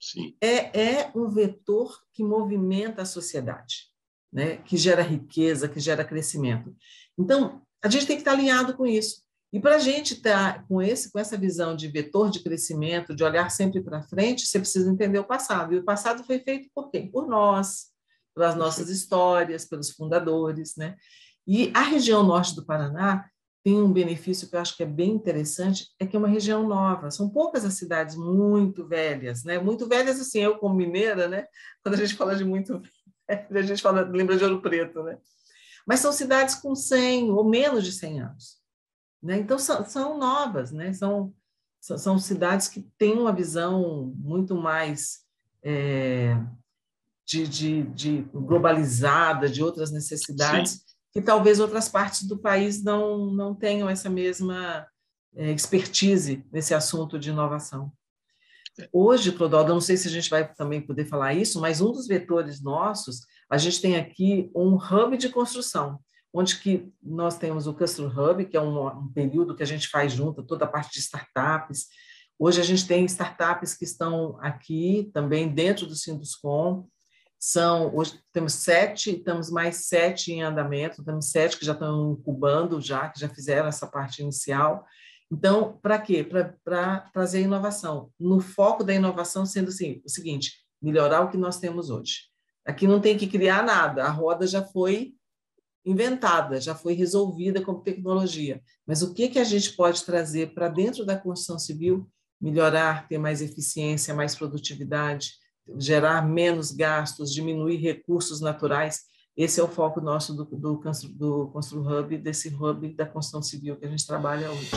Sim. 0.00 0.34
É, 0.40 0.80
é 0.80 1.12
um 1.14 1.28
vetor 1.28 1.94
que 2.14 2.24
movimenta 2.24 3.02
a 3.02 3.06
sociedade, 3.06 3.90
né? 4.32 4.56
Que 4.56 4.76
gera 4.76 5.02
riqueza, 5.02 5.68
que 5.68 5.78
gera 5.78 6.04
crescimento. 6.04 6.74
Então, 7.18 7.62
a 7.82 7.88
gente 7.88 8.06
tem 8.06 8.16
que 8.16 8.22
estar 8.22 8.32
alinhado 8.32 8.74
com 8.74 8.86
isso. 8.86 9.22
E 9.52 9.60
para 9.60 9.76
a 9.76 9.78
gente 9.78 10.14
estar 10.14 10.54
tá 10.54 10.64
com, 10.66 10.80
esse, 10.80 11.12
com 11.12 11.18
essa 11.18 11.36
visão 11.36 11.76
de 11.76 11.88
vetor 11.88 12.30
de 12.30 12.40
crescimento, 12.40 13.14
de 13.14 13.22
olhar 13.22 13.50
sempre 13.50 13.82
para 13.82 14.02
frente, 14.02 14.46
você 14.46 14.58
precisa 14.58 14.90
entender 14.90 15.18
o 15.18 15.24
passado. 15.24 15.74
E 15.74 15.78
o 15.78 15.84
passado 15.84 16.24
foi 16.24 16.38
feito 16.38 16.70
por 16.74 16.90
quem? 16.90 17.10
Por 17.10 17.26
nós, 17.26 17.88
pelas 18.34 18.54
nossas 18.54 18.88
histórias, 18.88 19.66
pelos 19.66 19.90
fundadores. 19.90 20.76
Né? 20.76 20.96
E 21.46 21.70
a 21.74 21.82
região 21.82 22.22
norte 22.22 22.54
do 22.54 22.64
Paraná 22.64 23.28
tem 23.62 23.80
um 23.80 23.92
benefício 23.92 24.48
que 24.48 24.56
eu 24.56 24.60
acho 24.60 24.76
que 24.76 24.82
é 24.82 24.86
bem 24.86 25.10
interessante, 25.10 25.88
é 25.98 26.06
que 26.06 26.16
é 26.16 26.18
uma 26.18 26.28
região 26.28 26.66
nova. 26.66 27.10
São 27.10 27.28
poucas 27.28 27.64
as 27.64 27.74
cidades 27.74 28.16
muito 28.16 28.86
velhas, 28.86 29.44
né? 29.44 29.58
Muito 29.58 29.86
velhas, 29.86 30.18
assim, 30.18 30.40
eu 30.40 30.58
como 30.58 30.74
mineira, 30.74 31.28
né? 31.28 31.46
Quando 31.82 31.94
a 31.94 31.98
gente 31.98 32.14
fala 32.14 32.34
de 32.34 32.44
muito 32.44 32.80
velho, 33.28 33.46
a 33.50 33.62
gente 33.62 33.82
fala, 33.82 34.02
lembra 34.02 34.36
de 34.36 34.44
Ouro 34.44 34.62
Preto, 34.62 35.02
né? 35.02 35.18
Mas 35.86 36.00
são 36.00 36.12
cidades 36.12 36.54
com 36.54 36.74
100 36.74 37.30
ou 37.30 37.44
menos 37.44 37.84
de 37.84 37.92
100 37.92 38.20
anos. 38.20 38.60
Né? 39.22 39.38
Então, 39.38 39.58
são, 39.58 39.84
são 39.84 40.18
novas, 40.18 40.72
né? 40.72 40.92
são, 40.92 41.34
são 41.80 42.18
cidades 42.18 42.68
que 42.68 42.82
têm 42.96 43.18
uma 43.18 43.32
visão 43.32 44.12
muito 44.16 44.54
mais 44.54 45.20
é, 45.62 46.36
de, 47.26 47.46
de, 47.46 47.82
de, 47.82 48.22
globalizada, 48.32 49.48
de 49.48 49.62
outras 49.62 49.90
necessidades, 49.90 50.72
Sim. 50.72 50.80
Que 51.12 51.20
talvez 51.20 51.60
outras 51.60 51.88
partes 51.88 52.24
do 52.24 52.38
país 52.38 52.82
não, 52.82 53.26
não 53.26 53.54
tenham 53.54 53.88
essa 53.88 54.08
mesma 54.08 54.86
é, 55.34 55.50
expertise 55.50 56.44
nesse 56.52 56.74
assunto 56.74 57.18
de 57.18 57.30
inovação. 57.30 57.92
Hoje, 58.92 59.32
Clodoaldo, 59.32 59.74
não 59.74 59.80
sei 59.80 59.96
se 59.96 60.08
a 60.08 60.10
gente 60.10 60.30
vai 60.30 60.52
também 60.54 60.80
poder 60.80 61.04
falar 61.04 61.34
isso, 61.34 61.60
mas 61.60 61.80
um 61.80 61.92
dos 61.92 62.06
vetores 62.06 62.62
nossos, 62.62 63.26
a 63.50 63.58
gente 63.58 63.80
tem 63.80 63.96
aqui 63.96 64.50
um 64.54 64.76
hub 64.76 65.16
de 65.16 65.28
construção 65.28 65.98
onde 66.32 66.58
que 66.58 66.92
nós 67.02 67.36
temos 67.36 67.66
o 67.66 67.74
Customer 67.74 68.16
Hub, 68.16 68.44
que 68.46 68.56
é 68.56 68.60
um, 68.60 68.86
um, 68.86 69.12
período 69.12 69.54
que 69.54 69.62
a 69.62 69.66
gente 69.66 69.88
faz 69.88 70.12
junto 70.12 70.42
toda 70.42 70.64
a 70.64 70.68
parte 70.68 70.92
de 70.92 71.00
startups. 71.00 71.86
Hoje 72.38 72.60
a 72.60 72.64
gente 72.64 72.86
tem 72.86 73.04
startups 73.04 73.74
que 73.74 73.84
estão 73.84 74.38
aqui 74.40 75.10
também 75.12 75.48
dentro 75.48 75.86
do 75.86 75.96
Sinduscom. 75.96 76.86
São, 77.42 77.96
hoje 77.96 78.20
temos 78.34 78.52
sete, 78.52 79.16
temos 79.16 79.50
mais 79.50 79.86
sete 79.86 80.30
em 80.30 80.42
andamento, 80.42 81.02
temos 81.02 81.30
sete 81.30 81.58
que 81.58 81.64
já 81.64 81.72
estão 81.72 82.12
incubando 82.12 82.78
já, 82.82 83.08
que 83.08 83.18
já 83.18 83.30
fizeram 83.30 83.66
essa 83.66 83.86
parte 83.86 84.20
inicial. 84.20 84.84
Então, 85.32 85.78
para 85.80 85.98
quê? 85.98 86.22
Para 86.22 87.00
trazer 87.14 87.40
inovação. 87.40 88.10
No 88.20 88.40
foco 88.40 88.84
da 88.84 88.92
inovação 88.92 89.46
sendo 89.46 89.68
assim, 89.68 90.02
o 90.04 90.08
seguinte, 90.10 90.52
melhorar 90.82 91.22
o 91.22 91.30
que 91.30 91.38
nós 91.38 91.58
temos 91.58 91.88
hoje. 91.88 92.24
Aqui 92.66 92.86
não 92.86 93.00
tem 93.00 93.16
que 93.16 93.26
criar 93.26 93.64
nada, 93.64 94.04
a 94.04 94.10
roda 94.10 94.46
já 94.46 94.62
foi 94.62 95.14
inventada, 95.82 96.60
já 96.60 96.74
foi 96.74 96.92
resolvida 96.92 97.62
como 97.62 97.82
tecnologia. 97.82 98.60
Mas 98.86 99.00
o 99.00 99.14
que, 99.14 99.30
que 99.30 99.38
a 99.38 99.44
gente 99.44 99.72
pode 99.72 100.04
trazer 100.04 100.52
para 100.52 100.68
dentro 100.68 101.06
da 101.06 101.16
construção 101.16 101.58
civil? 101.58 102.06
Melhorar, 102.38 103.08
ter 103.08 103.16
mais 103.16 103.40
eficiência, 103.40 104.12
mais 104.12 104.34
produtividade, 104.34 105.39
gerar 105.78 106.26
menos 106.26 106.72
gastos, 106.72 107.32
diminuir 107.32 107.76
recursos 107.76 108.40
naturais. 108.40 109.00
Esse 109.36 109.60
é 109.60 109.62
o 109.62 109.68
foco 109.68 110.00
nosso 110.00 110.34
do, 110.34 110.44
do, 110.44 110.80
do 111.14 111.48
Constru 111.48 111.80
Hub, 111.80 112.18
desse 112.18 112.48
hub 112.48 112.94
da 112.94 113.06
construção 113.06 113.42
civil 113.42 113.76
que 113.76 113.86
a 113.86 113.88
gente 113.88 114.06
trabalha 114.06 114.50
hoje. 114.50 114.70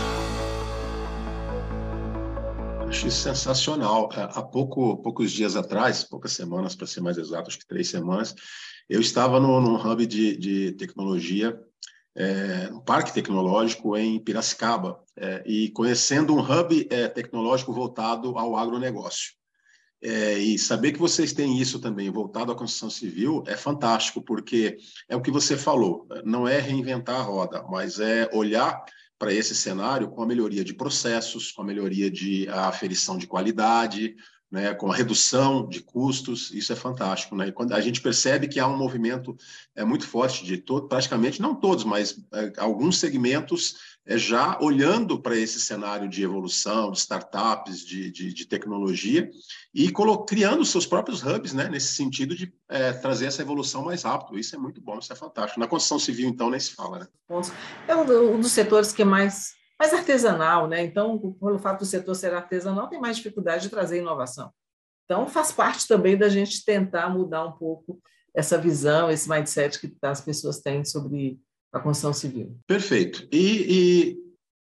Acho 2.88 3.10
sensacional. 3.10 4.10
Há 4.14 4.42
pouco, 4.42 4.98
poucos 5.02 5.32
dias 5.32 5.56
atrás, 5.56 6.04
poucas 6.04 6.32
semanas, 6.34 6.76
para 6.76 6.86
ser 6.86 7.02
mais 7.02 7.18
exato, 7.18 7.50
acho 7.50 7.60
que 7.60 7.68
três 7.68 7.88
semanas, 7.88 8.36
eu 8.88 9.02
estava 9.02 9.40
no, 9.40 9.60
num 9.60 9.76
hub 9.76 10.06
de, 10.06 10.38
de 10.38 10.72
tecnologia, 10.74 11.60
é, 12.16 12.70
um 12.72 12.80
parque 12.80 13.12
tecnológico 13.12 13.98
em 13.98 14.20
Piracicaba, 14.20 15.04
é, 15.18 15.44
e 15.46 15.70
conhecendo 15.72 16.36
um 16.36 16.40
hub 16.40 16.88
é, 16.92 17.08
tecnológico 17.08 17.74
voltado 17.74 18.38
ao 18.38 18.56
agronegócio. 18.56 19.32
É, 20.06 20.38
e 20.38 20.60
saber 20.60 20.92
que 20.92 21.00
vocês 21.00 21.32
têm 21.32 21.58
isso 21.58 21.80
também 21.80 22.10
voltado 22.10 22.52
à 22.52 22.56
construção 22.56 22.90
civil 22.90 23.42
é 23.48 23.56
fantástico, 23.56 24.22
porque 24.22 24.78
é 25.08 25.16
o 25.16 25.22
que 25.22 25.32
você 25.32 25.56
falou, 25.56 26.06
não 26.26 26.46
é 26.46 26.60
reinventar 26.60 27.22
a 27.22 27.24
roda, 27.24 27.64
mas 27.70 28.02
é 28.02 28.30
olhar 28.34 28.84
para 29.18 29.32
esse 29.32 29.56
cenário 29.56 30.10
com 30.10 30.22
a 30.22 30.26
melhoria 30.26 30.62
de 30.62 30.74
processos, 30.74 31.54
com 31.54 31.62
a 31.62 31.66
melhoria 31.66 32.12
de 32.12 32.50
aferição 32.50 33.18
de 33.18 33.26
qualidade, 33.26 34.14
né, 34.54 34.72
com 34.72 34.92
a 34.92 34.96
redução 34.96 35.68
de 35.68 35.82
custos, 35.82 36.52
isso 36.52 36.72
é 36.72 36.76
fantástico, 36.76 37.36
né? 37.36 37.52
Quando 37.52 37.74
a 37.74 37.82
gente 37.82 38.00
percebe 38.00 38.48
que 38.48 38.60
há 38.60 38.68
um 38.68 38.78
movimento 38.78 39.36
é 39.76 39.84
muito 39.84 40.08
forte 40.08 40.46
de 40.46 40.58
todo, 40.58 40.88
praticamente 40.88 41.42
não 41.42 41.56
todos, 41.56 41.84
mas 41.84 42.20
é, 42.32 42.54
alguns 42.58 43.00
segmentos 43.00 43.78
é, 44.06 44.16
já 44.16 44.60
olhando 44.62 45.20
para 45.20 45.36
esse 45.36 45.60
cenário 45.60 46.08
de 46.08 46.22
evolução, 46.22 46.92
de 46.92 47.00
startups, 47.00 47.84
de, 47.84 48.12
de, 48.12 48.32
de 48.32 48.46
tecnologia 48.46 49.28
e 49.74 49.92
criando 50.28 50.64
seus 50.64 50.86
próprios 50.86 51.24
hubs, 51.24 51.52
né? 51.52 51.68
Nesse 51.68 51.96
sentido 51.96 52.36
de 52.36 52.54
é, 52.70 52.94
trazer 52.94 53.26
essa 53.26 53.42
evolução 53.42 53.84
mais 53.84 54.04
rápido. 54.04 54.38
Isso 54.38 54.56
é 54.56 54.60
muito 54.60 54.80
bom, 54.80 55.00
isso 55.00 55.12
é 55.12 55.16
fantástico. 55.16 55.60
Na 55.60 55.68
construção 55.68 55.98
civil, 55.98 56.30
então, 56.30 56.52
nem 56.52 56.60
se 56.60 56.76
fala, 56.76 57.00
né? 57.00 57.08
É 57.88 57.96
um 57.96 58.40
dos 58.40 58.52
setores 58.52 58.94
que 58.94 59.04
mais 59.04 59.56
mais 59.80 59.94
artesanal, 59.94 60.68
né? 60.68 60.84
Então, 60.84 61.36
pelo 61.40 61.60
fato 61.60 61.80
do 61.80 61.86
setor 61.86 62.16
ser 62.16 62.34
artesanal, 62.34 62.88
tem 62.88 63.00
mais 63.00 63.18
dificuldade 63.18 63.64
de 63.64 63.70
trazer 63.70 64.00
inovação. 64.00 64.52
Então, 65.06 65.28
faz 65.28 65.52
parte 65.52 65.88
também 65.88 66.18
da 66.18 66.30
gente 66.30 66.64
tentar 66.64 67.10
mudar 67.10 67.46
um 67.46 67.52
pouco 67.52 68.02
essa 68.36 68.58
visão, 68.58 69.12
esse 69.12 69.30
mindset 69.30 69.80
que 69.80 69.94
as 70.02 70.22
pessoas 70.22 70.60
têm 70.60 70.84
sobre 70.84 71.40
a 71.72 71.80
construção 71.80 72.14
civil. 72.14 72.58
Perfeito. 72.68 73.28
E, 73.32 73.66
e 73.70 74.18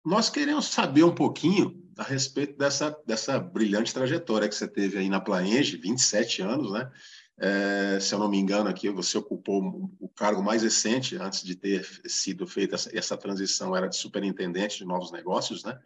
nós 0.05 0.29
queremos 0.29 0.67
saber 0.67 1.05
um 1.05 1.15
pouquinho 1.15 1.83
a 1.97 2.03
respeito 2.03 2.59
dessa, 2.59 2.97
dessa 3.07 3.39
brilhante 3.39 3.95
trajetória 3.95 4.49
que 4.49 4.55
você 4.55 4.67
teve 4.67 4.99
aí 4.99 5.09
na 5.09 5.21
Plaenge, 5.21 5.77
27 5.77 6.43
anos, 6.43 6.73
né? 6.73 6.91
É, 7.37 7.99
se 8.01 8.15
eu 8.15 8.19
não 8.19 8.29
me 8.29 8.39
engano, 8.39 8.69
aqui 8.69 8.89
você 8.89 9.19
ocupou 9.19 9.91
o 9.99 10.09
cargo 10.09 10.43
mais 10.43 10.63
recente, 10.63 11.17
antes 11.17 11.43
de 11.43 11.57
ter 11.57 11.85
sido 12.07 12.47
feita 12.47 12.77
essa, 12.77 12.97
essa 12.97 13.17
transição, 13.17 13.77
era 13.77 13.89
de 13.89 13.97
superintendente 13.97 14.79
de 14.79 14.85
novos 14.85 15.11
negócios, 15.11 15.65
né? 15.65 15.79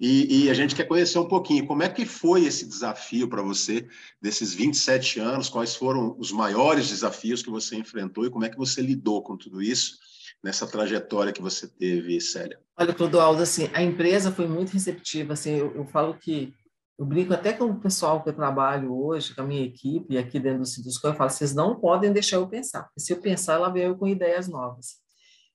E, 0.00 0.44
e, 0.44 0.50
a 0.50 0.54
gente 0.54 0.76
quer 0.76 0.84
conhecer 0.84 1.18
um 1.18 1.26
pouquinho 1.26 1.66
como 1.66 1.82
é 1.82 1.88
que 1.88 2.06
foi 2.06 2.44
esse 2.44 2.64
desafio 2.64 3.28
para 3.28 3.42
você, 3.42 3.88
desses 4.22 4.54
27 4.54 5.18
anos, 5.18 5.48
quais 5.48 5.74
foram 5.74 6.14
os 6.18 6.30
maiores 6.30 6.88
desafios 6.88 7.42
que 7.42 7.50
você 7.50 7.74
enfrentou 7.74 8.24
e 8.24 8.30
como 8.30 8.44
é 8.44 8.48
que 8.48 8.56
você 8.56 8.80
lidou 8.80 9.22
com 9.22 9.36
tudo 9.36 9.60
isso 9.60 9.98
nessa 10.42 10.68
trajetória 10.68 11.32
que 11.32 11.42
você 11.42 11.66
teve, 11.66 12.20
Célia? 12.20 12.60
Olha, 12.76 12.94
Clodoaldo, 12.94 13.42
assim, 13.42 13.68
a 13.72 13.82
empresa 13.82 14.30
foi 14.30 14.46
muito 14.46 14.70
receptiva, 14.70 15.32
assim, 15.32 15.56
eu, 15.56 15.74
eu 15.74 15.84
falo 15.84 16.14
que 16.14 16.54
eu 16.98 17.06
brinco 17.06 17.32
até 17.32 17.52
com 17.52 17.66
o 17.66 17.80
pessoal 17.80 18.22
que 18.22 18.28
eu 18.28 18.34
trabalho 18.34 18.92
hoje, 18.92 19.34
com 19.34 19.42
a 19.42 19.44
minha 19.44 19.64
equipe, 19.64 20.18
aqui 20.18 20.40
dentro 20.40 20.60
do 20.60 20.66
Cidusco, 20.66 21.06
eu 21.06 21.14
falo, 21.14 21.30
vocês 21.30 21.54
não 21.54 21.78
podem 21.78 22.12
deixar 22.12 22.36
eu 22.36 22.48
pensar, 22.48 22.82
porque 22.84 23.00
se 23.00 23.12
eu 23.12 23.20
pensar, 23.20 23.54
ela 23.54 23.68
veio 23.68 23.96
com 23.96 24.08
ideias 24.08 24.48
novas. 24.48 24.96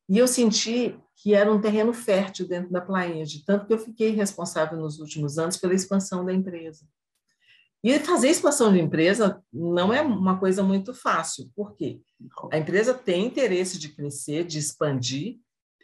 E 0.08 0.18
eu 0.18 0.28
senti 0.28 0.98
que 1.18 1.34
era 1.34 1.52
um 1.52 1.60
terreno 1.60 1.94
fértil 1.94 2.48
dentro 2.48 2.72
da 2.72 2.80
Plaenge, 2.80 3.44
tanto 3.46 3.66
que 3.66 3.74
eu 3.74 3.80
fiquei 3.80 4.12
responsável 4.12 4.80
nos 4.80 5.00
últimos 5.00 5.38
anos 5.38 5.58
pela 5.58 5.74
expansão 5.74 6.26
da 6.26 6.34
empresa. 6.34 6.86
E 7.84 8.00
fazer 8.00 8.30
expansão 8.30 8.72
de 8.72 8.80
empresa 8.80 9.44
não 9.52 9.94
é 9.94 10.02
uma 10.02 10.40
coisa 10.40 10.64
muito 10.64 10.94
fácil, 10.94 11.52
por 11.54 11.76
quê? 11.76 12.00
A 12.52 12.58
empresa 12.58 12.94
tem 12.94 13.26
interesse 13.26 13.78
de 13.78 13.90
crescer, 13.90 14.46
de 14.46 14.58
expandir, 14.58 15.40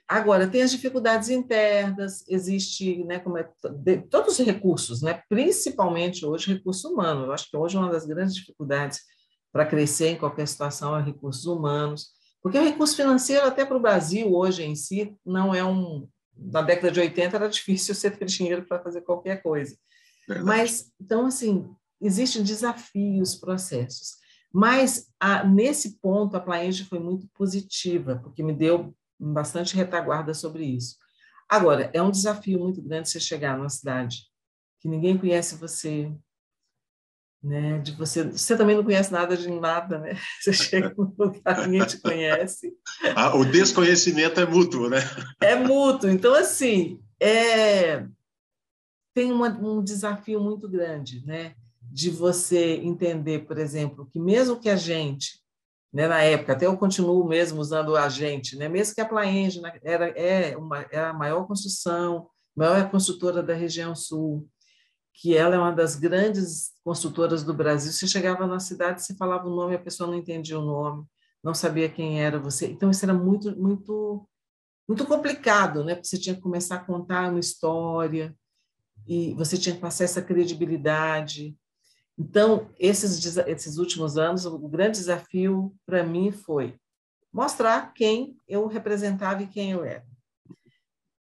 Agora, 0.09 0.47
tem 0.47 0.63
as 0.63 0.71
dificuldades 0.71 1.29
internas, 1.29 2.25
existe, 2.27 3.03
né, 3.03 3.19
como 3.19 3.37
é, 3.37 3.47
de, 3.75 4.01
todos 4.01 4.39
os 4.39 4.45
recursos, 4.45 5.03
né, 5.03 5.21
principalmente 5.29 6.25
hoje 6.25 6.51
recurso 6.51 6.89
humano. 6.89 7.25
Eu 7.25 7.31
acho 7.31 7.47
que 7.47 7.55
hoje 7.55 7.77
uma 7.77 7.91
das 7.91 8.07
grandes 8.07 8.33
dificuldades 8.33 9.01
para 9.51 9.67
crescer 9.67 10.07
em 10.07 10.17
qualquer 10.17 10.47
situação 10.47 10.97
é 10.97 11.03
recursos 11.03 11.45
humanos, 11.45 12.07
porque 12.41 12.57
o 12.57 12.63
recurso 12.63 12.95
financeiro, 12.95 13.45
até 13.45 13.63
para 13.63 13.77
o 13.77 13.81
Brasil 13.81 14.33
hoje 14.33 14.63
em 14.63 14.75
si, 14.75 15.15
não 15.23 15.53
é 15.53 15.63
um. 15.63 16.07
Na 16.35 16.63
década 16.63 16.91
de 16.91 16.99
80 17.01 17.35
era 17.35 17.49
difícil 17.49 17.93
você 17.93 18.09
ter 18.09 18.25
dinheiro 18.25 18.65
para 18.65 18.81
fazer 18.81 19.01
qualquer 19.01 19.43
coisa. 19.43 19.75
Verdade. 20.27 20.47
Mas, 20.47 20.91
então, 20.99 21.25
assim, 21.27 21.69
existem 22.01 22.41
desafios, 22.41 23.35
processos. 23.35 24.15
Mas, 24.51 25.07
a, 25.19 25.43
nesse 25.43 25.99
ponto, 25.99 26.35
a 26.35 26.39
Plaenge 26.39 26.85
foi 26.85 26.97
muito 26.97 27.27
positiva, 27.33 28.19
porque 28.23 28.41
me 28.41 28.53
deu 28.53 28.95
bastante 29.19 29.75
retaguarda 29.75 30.33
sobre 30.33 30.63
isso. 30.63 30.95
Agora, 31.47 31.89
é 31.93 32.01
um 32.01 32.11
desafio 32.11 32.59
muito 32.59 32.81
grande 32.81 33.09
você 33.09 33.19
chegar 33.19 33.57
numa 33.57 33.69
cidade 33.69 34.29
que 34.79 34.88
ninguém 34.88 35.17
conhece 35.17 35.55
você, 35.55 36.11
né? 37.43 37.79
De 37.79 37.91
você, 37.93 38.23
você 38.23 38.55
também 38.55 38.75
não 38.75 38.83
conhece 38.83 39.11
nada 39.11 39.35
de 39.35 39.49
nada, 39.49 39.99
né? 39.99 40.17
Você 40.39 40.53
chega 40.53 40.93
num 40.97 41.13
lugar 41.17 41.67
ninguém 41.67 41.88
te 41.88 41.99
conhece. 41.99 42.73
Ah, 43.15 43.35
o 43.35 43.43
desconhecimento 43.45 44.39
é 44.39 44.45
mútuo, 44.45 44.89
né? 44.89 44.99
É 45.41 45.55
mútuo. 45.55 46.09
Então, 46.09 46.33
assim, 46.33 47.01
é 47.19 48.05
tem 49.13 49.31
uma, 49.31 49.49
um 49.49 49.83
desafio 49.83 50.39
muito 50.39 50.69
grande, 50.69 51.25
né? 51.25 51.55
De 51.82 52.10
você 52.10 52.75
entender, 52.75 53.45
por 53.45 53.58
exemplo, 53.58 54.08
que 54.10 54.19
mesmo 54.19 54.60
que 54.60 54.69
a 54.69 54.75
gente 54.75 55.41
né, 55.91 56.08
na 56.08 56.21
época, 56.21 56.54
até 56.54 56.65
eu 56.65 56.78
continuo 56.78 57.28
mesmo 57.28 57.60
usando 57.60 57.95
a 57.95 58.08
gente, 58.10 58.56
né, 58.56 58.69
mesmo 58.69 58.95
que 58.95 59.02
a 59.02 59.08
Plaenge 59.08 59.62
era, 59.84 60.10
é 60.10 60.56
uma, 60.56 60.82
é 60.91 60.99
a 60.99 61.13
maior 61.13 61.47
construção, 61.47 62.28
maior 62.56 62.89
construtora 62.91 63.41
da 63.41 63.54
região 63.54 63.95
sul, 63.95 64.47
que 65.13 65.36
ela 65.36 65.56
é 65.56 65.58
uma 65.58 65.71
das 65.71 65.95
grandes 65.95 66.71
construtoras 66.84 67.43
do 67.43 67.54
Brasil. 67.54 67.91
Você 67.91 68.08
chegava 68.08 68.47
na 68.47 68.60
cidade, 68.60 69.04
você 69.04 69.15
falava 69.15 69.47
o 69.47 69.56
nome, 69.56 69.75
a 69.75 69.80
pessoa 69.80 70.10
não 70.10 70.17
entendia 70.17 70.58
o 70.58 70.65
nome, 70.65 71.06
não 71.43 71.54
sabia 71.54 71.89
quem 71.89 72.21
era 72.21 72.39
você. 72.39 72.67
Então, 72.67 72.89
isso 72.89 73.04
era 73.04 73.13
muito, 73.13 73.58
muito, 73.60 74.25
muito 74.88 75.06
complicado, 75.06 75.84
né? 75.84 75.95
Porque 75.95 76.08
você 76.08 76.17
tinha 76.17 76.36
que 76.36 76.41
começar 76.41 76.75
a 76.75 76.86
contar 76.86 77.30
uma 77.30 77.39
história 77.39 78.34
e 79.06 79.34
você 79.34 79.58
tinha 79.58 79.75
que 79.75 79.82
passar 79.82 80.06
essa 80.06 80.21
credibilidade. 80.21 81.56
Então, 82.19 82.69
esses, 82.77 83.25
esses 83.47 83.77
últimos 83.77 84.17
anos, 84.17 84.45
o 84.45 84.67
grande 84.67 84.97
desafio 84.97 85.73
para 85.86 86.03
mim 86.03 86.34
foi 86.34 86.77
mostrar 87.32 87.93
quem 87.93 88.36
eu 88.45 88.67
representava 88.67 89.41
e 89.41 89.47
quem 89.47 89.71
eu 89.71 89.86
era. 89.86 90.05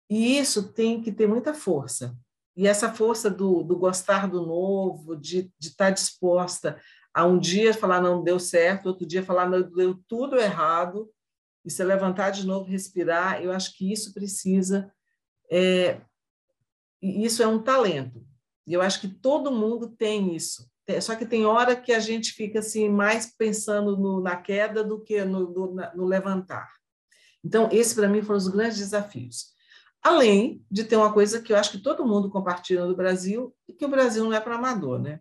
E 0.08 0.38
isso 0.38 0.72
tem 0.72 1.02
que 1.02 1.12
ter 1.12 1.26
muita 1.26 1.52
força. 1.52 2.16
E 2.56 2.66
essa 2.66 2.90
força 2.90 3.28
do, 3.28 3.62
do 3.62 3.76
gostar 3.76 4.26
do 4.26 4.46
novo, 4.46 5.14
de, 5.14 5.52
estar 5.60 5.90
disposta 5.90 6.80
a 7.12 7.26
um 7.26 7.38
dia 7.38 7.74
falar 7.74 8.00
não 8.00 8.22
deu 8.22 8.38
certo, 8.38 8.86
outro 8.86 9.06
dia 9.06 9.22
falar 9.22 9.50
não 9.50 9.62
deu 9.62 10.02
tudo 10.08 10.36
errado, 10.36 11.10
e 11.62 11.70
se 11.70 11.84
levantar 11.84 12.30
de 12.30 12.46
novo, 12.46 12.70
respirar, 12.70 13.42
eu 13.42 13.52
acho 13.52 13.76
que 13.76 13.92
isso 13.92 14.14
precisa. 14.14 14.90
É, 15.50 16.00
isso 17.02 17.42
é 17.42 17.46
um 17.46 17.60
talento. 17.60 18.24
E 18.66 18.72
eu 18.72 18.80
acho 18.80 19.00
que 19.00 19.08
todo 19.08 19.50
mundo 19.50 19.88
tem 19.88 20.34
isso. 20.34 20.70
Só 21.00 21.16
que 21.16 21.26
tem 21.26 21.44
hora 21.44 21.74
que 21.74 21.92
a 21.92 21.98
gente 21.98 22.32
fica 22.32 22.60
assim 22.60 22.88
mais 22.88 23.26
pensando 23.26 23.96
no, 23.96 24.20
na 24.20 24.36
queda 24.36 24.84
do 24.84 25.00
que 25.00 25.24
no, 25.24 25.50
no, 25.50 25.74
no 25.94 26.04
levantar. 26.04 26.70
Então, 27.44 27.68
esse 27.72 27.94
para 27.94 28.08
mim 28.08 28.22
foram 28.22 28.38
os 28.38 28.48
grandes 28.48 28.78
desafios. 28.78 29.54
Além 30.00 30.64
de 30.70 30.84
ter 30.84 30.96
uma 30.96 31.12
coisa 31.12 31.40
que 31.42 31.52
eu 31.52 31.56
acho 31.56 31.72
que 31.72 31.82
todo 31.82 32.06
mundo 32.06 32.30
compartilha 32.30 32.84
no 32.84 32.94
Brasil, 32.94 33.54
e 33.68 33.72
que 33.72 33.84
o 33.84 33.88
Brasil 33.88 34.24
não 34.24 34.32
é 34.32 34.40
para 34.40 34.54
amador, 34.54 35.00
né? 35.00 35.20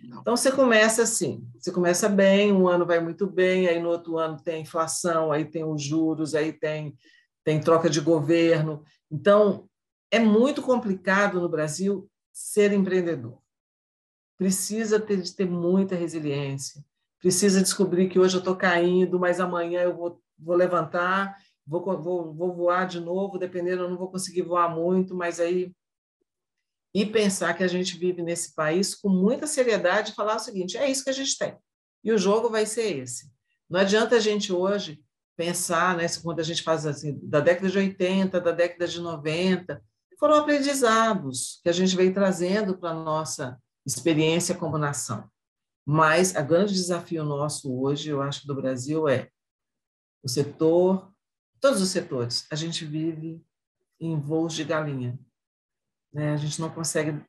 Então, 0.00 0.36
você 0.36 0.52
começa 0.52 1.02
assim, 1.02 1.48
você 1.58 1.72
começa 1.72 2.08
bem, 2.08 2.52
um 2.52 2.68
ano 2.68 2.84
vai 2.84 3.00
muito 3.00 3.26
bem, 3.26 3.66
aí 3.66 3.80
no 3.80 3.88
outro 3.88 4.18
ano 4.18 4.36
tem 4.36 4.62
inflação, 4.62 5.32
aí 5.32 5.44
tem 5.44 5.64
os 5.64 5.82
juros, 5.82 6.34
aí 6.34 6.52
tem, 6.52 6.96
tem 7.42 7.60
troca 7.60 7.88
de 7.88 8.00
governo. 8.00 8.84
Então, 9.10 9.68
é 10.10 10.18
muito 10.18 10.60
complicado 10.60 11.40
no 11.40 11.48
Brasil 11.48 12.08
ser 12.32 12.72
empreendedor 12.72 13.43
precisa 14.36 14.98
ter, 15.00 15.22
ter 15.34 15.48
muita 15.48 15.94
resiliência, 15.94 16.84
precisa 17.20 17.62
descobrir 17.62 18.08
que 18.08 18.18
hoje 18.18 18.36
eu 18.36 18.40
estou 18.40 18.56
caindo, 18.56 19.18
mas 19.18 19.40
amanhã 19.40 19.82
eu 19.82 19.96
vou, 19.96 20.20
vou 20.38 20.56
levantar, 20.56 21.36
vou, 21.66 21.82
vou, 22.00 22.34
vou 22.34 22.52
voar 22.54 22.86
de 22.86 23.00
novo, 23.00 23.38
dependendo, 23.38 23.84
eu 23.84 23.90
não 23.90 23.96
vou 23.96 24.10
conseguir 24.10 24.42
voar 24.42 24.74
muito, 24.74 25.14
mas 25.14 25.40
aí. 25.40 25.72
E 26.94 27.04
pensar 27.04 27.54
que 27.54 27.64
a 27.64 27.68
gente 27.68 27.96
vive 27.96 28.22
nesse 28.22 28.54
país 28.54 28.94
com 28.94 29.08
muita 29.08 29.46
seriedade 29.46 30.12
e 30.12 30.14
falar 30.14 30.36
o 30.36 30.40
seguinte: 30.40 30.76
é 30.76 30.88
isso 30.88 31.02
que 31.02 31.10
a 31.10 31.14
gente 31.14 31.36
tem. 31.36 31.56
E 32.04 32.12
o 32.12 32.18
jogo 32.18 32.48
vai 32.48 32.66
ser 32.66 32.98
esse. 32.98 33.32
Não 33.68 33.80
adianta 33.80 34.16
a 34.16 34.20
gente 34.20 34.52
hoje 34.52 35.02
pensar, 35.36 35.96
né, 35.96 36.06
quando 36.22 36.38
a 36.38 36.44
gente 36.44 36.62
faz 36.62 36.86
assim, 36.86 37.18
da 37.22 37.40
década 37.40 37.68
de 37.68 37.78
80, 37.78 38.40
da 38.40 38.52
década 38.52 38.86
de 38.86 39.00
90, 39.00 39.82
foram 40.18 40.36
aprendizados 40.36 41.60
que 41.62 41.68
a 41.68 41.72
gente 41.72 41.96
veio 41.96 42.14
trazendo 42.14 42.78
para 42.78 42.90
a 42.90 42.94
nossa 42.94 43.58
experiência 43.86 44.54
como 44.54 44.78
nação. 44.78 45.30
Mas 45.86 46.34
o 46.34 46.44
grande 46.44 46.72
desafio 46.72 47.24
nosso 47.24 47.72
hoje, 47.80 48.08
eu 48.08 48.22
acho, 48.22 48.46
do 48.46 48.54
Brasil 48.54 49.08
é 49.08 49.30
o 50.22 50.28
setor, 50.28 51.12
todos 51.60 51.82
os 51.82 51.90
setores. 51.90 52.46
A 52.50 52.54
gente 52.54 52.84
vive 52.84 53.44
em 54.00 54.18
voos 54.18 54.54
de 54.54 54.64
galinha. 54.64 55.18
Né? 56.12 56.32
A 56.32 56.36
gente 56.36 56.60
não 56.60 56.70
consegue, 56.70 57.22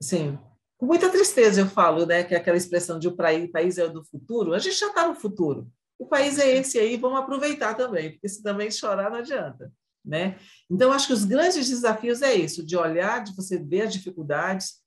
assim, 0.00 0.38
com 0.76 0.86
muita 0.86 1.10
tristeza 1.10 1.60
eu 1.60 1.66
falo, 1.66 2.06
né, 2.06 2.22
que 2.22 2.34
é 2.34 2.38
aquela 2.38 2.56
expressão 2.56 2.98
de 2.98 3.08
o 3.08 3.16
país 3.16 3.78
é 3.78 3.84
o 3.84 3.92
do 3.92 4.04
futuro. 4.04 4.54
A 4.54 4.58
gente 4.58 4.76
já 4.76 4.88
está 4.88 5.08
no 5.08 5.14
futuro. 5.14 5.70
O 5.98 6.06
país 6.06 6.38
é 6.38 6.56
esse 6.56 6.78
aí, 6.78 6.96
vamos 6.96 7.18
aproveitar 7.18 7.74
também, 7.74 8.12
porque 8.12 8.28
se 8.28 8.42
também 8.42 8.70
chorar 8.70 9.10
não 9.10 9.18
adianta. 9.18 9.72
Né? 10.04 10.38
Então, 10.70 10.92
acho 10.92 11.08
que 11.08 11.12
os 11.12 11.24
grandes 11.24 11.68
desafios 11.68 12.22
é 12.22 12.34
isso, 12.34 12.64
de 12.64 12.76
olhar, 12.76 13.24
de 13.24 13.34
você 13.34 13.58
ver 13.58 13.82
as 13.82 13.92
dificuldades, 13.92 14.80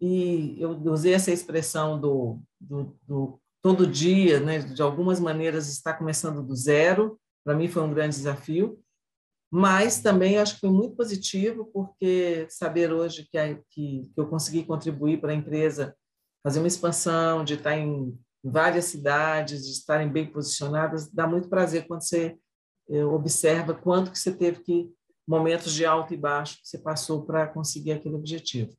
e 0.00 0.56
eu 0.60 0.70
usei 0.84 1.12
essa 1.12 1.30
expressão 1.30 2.00
do, 2.00 2.40
do, 2.58 2.96
do 3.06 3.40
todo 3.62 3.86
dia, 3.86 4.40
né, 4.40 4.58
de 4.60 4.80
algumas 4.80 5.20
maneiras 5.20 5.68
está 5.68 5.92
começando 5.92 6.42
do 6.42 6.56
zero, 6.56 7.20
para 7.44 7.54
mim 7.54 7.68
foi 7.68 7.82
um 7.82 7.92
grande 7.92 8.16
desafio, 8.16 8.80
mas 9.52 10.00
também 10.00 10.38
acho 10.38 10.54
que 10.54 10.60
foi 10.60 10.70
muito 10.70 10.96
positivo, 10.96 11.66
porque 11.72 12.46
saber 12.48 12.92
hoje 12.92 13.28
que, 13.30 13.38
que, 13.70 14.10
que 14.14 14.20
eu 14.20 14.28
consegui 14.28 14.64
contribuir 14.64 15.20
para 15.20 15.32
a 15.32 15.34
empresa 15.34 15.94
fazer 16.42 16.60
uma 16.60 16.68
expansão, 16.68 17.44
de 17.44 17.54
estar 17.54 17.76
em 17.76 18.18
várias 18.42 18.86
cidades, 18.86 19.66
de 19.66 19.72
estarem 19.72 20.08
bem 20.08 20.26
posicionadas, 20.26 21.10
dá 21.10 21.26
muito 21.26 21.48
prazer 21.48 21.86
quando 21.86 22.02
você 22.02 22.38
eh, 22.88 23.04
observa 23.04 23.74
quanto 23.74 24.10
que 24.10 24.18
você 24.18 24.34
teve 24.34 24.60
que 24.60 24.90
momentos 25.28 25.74
de 25.74 25.84
alto 25.84 26.14
e 26.14 26.16
baixo 26.16 26.56
que 26.62 26.68
você 26.68 26.78
passou 26.78 27.26
para 27.26 27.46
conseguir 27.46 27.92
aquele 27.92 28.14
objetivo. 28.14 28.74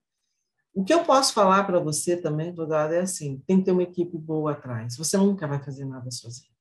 O 0.74 0.84
que 0.86 0.94
eu 0.94 1.04
posso 1.04 1.34
falar 1.34 1.66
para 1.66 1.80
você 1.80 2.16
também, 2.16 2.50
advogado, 2.50 2.94
é 2.94 3.02
assim: 3.02 3.40
tem 3.46 3.60
que 3.60 3.66
ter 3.66 3.72
uma 3.72 3.84
equipe 3.84 4.18
boa 4.18 4.54
atrás. 4.54 4.96
Você 4.96 5.18
nunca 5.18 5.48
vai 5.48 5.62
fazer 5.62 5.86
nada 5.86 6.10
sozinho. 6.10 6.52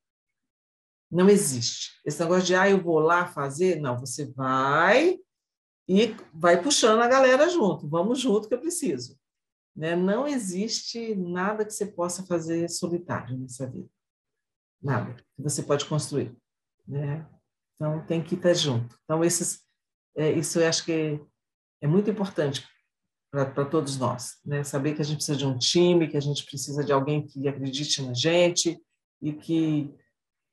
Não 1.11 1.29
existe. 1.29 2.01
Esse 2.05 2.21
negócio 2.21 2.45
de, 2.45 2.55
ah, 2.55 2.69
eu 2.69 2.83
vou 2.83 2.99
lá 2.99 3.27
fazer. 3.27 3.81
Não, 3.81 3.99
você 3.99 4.27
vai 4.27 5.19
e 5.89 6.15
vai 6.33 6.61
puxando 6.63 7.01
a 7.01 7.09
galera 7.09 7.49
junto. 7.49 7.89
Vamos 7.89 8.21
junto 8.21 8.49
que 8.49 8.55
eu 8.55 8.61
preciso. 8.61 9.19
Né? 9.75 9.97
Não 9.97 10.27
existe 10.27 11.15
nada 11.15 11.65
que 11.65 11.73
você 11.73 11.87
possa 11.87 12.25
fazer 12.27 12.69
solitário 12.69 13.37
nessa 13.37 13.67
vida. 13.69 13.89
Nada 14.83 15.15
que 15.15 15.43
você 15.43 15.63
pode 15.63 15.85
construir. 15.87 16.37
Né? 16.87 17.27
Então, 17.75 18.05
tem 18.07 18.23
que 18.23 18.35
estar 18.35 18.55
junto. 18.55 18.97
Então, 19.05 19.25
esses, 19.25 19.65
é, 20.17 20.31
isso 20.33 20.61
eu 20.61 20.69
acho 20.69 20.85
que 20.85 21.21
é 21.81 21.87
muito 21.87 22.11
importante 22.11 22.69
para 23.31 23.65
todos 23.65 23.97
nós. 23.97 24.39
Né? 24.45 24.65
Saber 24.65 24.95
que 24.95 25.03
a 25.03 25.05
gente 25.05 25.17
precisa 25.17 25.39
de 25.39 25.47
um 25.47 25.57
time, 25.57 26.09
que 26.09 26.17
a 26.17 26.21
gente 26.21 26.45
precisa 26.45 26.85
de 26.85 26.93
alguém 26.93 27.27
que 27.27 27.47
acredite 27.47 28.03
na 28.03 28.13
gente 28.13 28.81
e 29.23 29.33
que, 29.33 29.95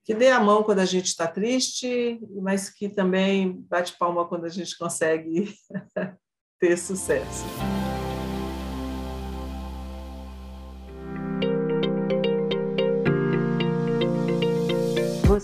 que 0.06 0.14
dê 0.14 0.30
a 0.30 0.40
mão 0.40 0.64
quando 0.64 0.80
a 0.80 0.86
gente 0.86 1.08
está 1.08 1.28
triste, 1.28 2.20
mas 2.42 2.70
que 2.70 2.88
também 2.88 3.54
bate 3.68 3.98
palma 3.98 4.28
quando 4.28 4.46
a 4.46 4.50
gente 4.50 4.78
consegue 4.78 5.54
ter 6.60 6.78
sucesso. 6.78 7.44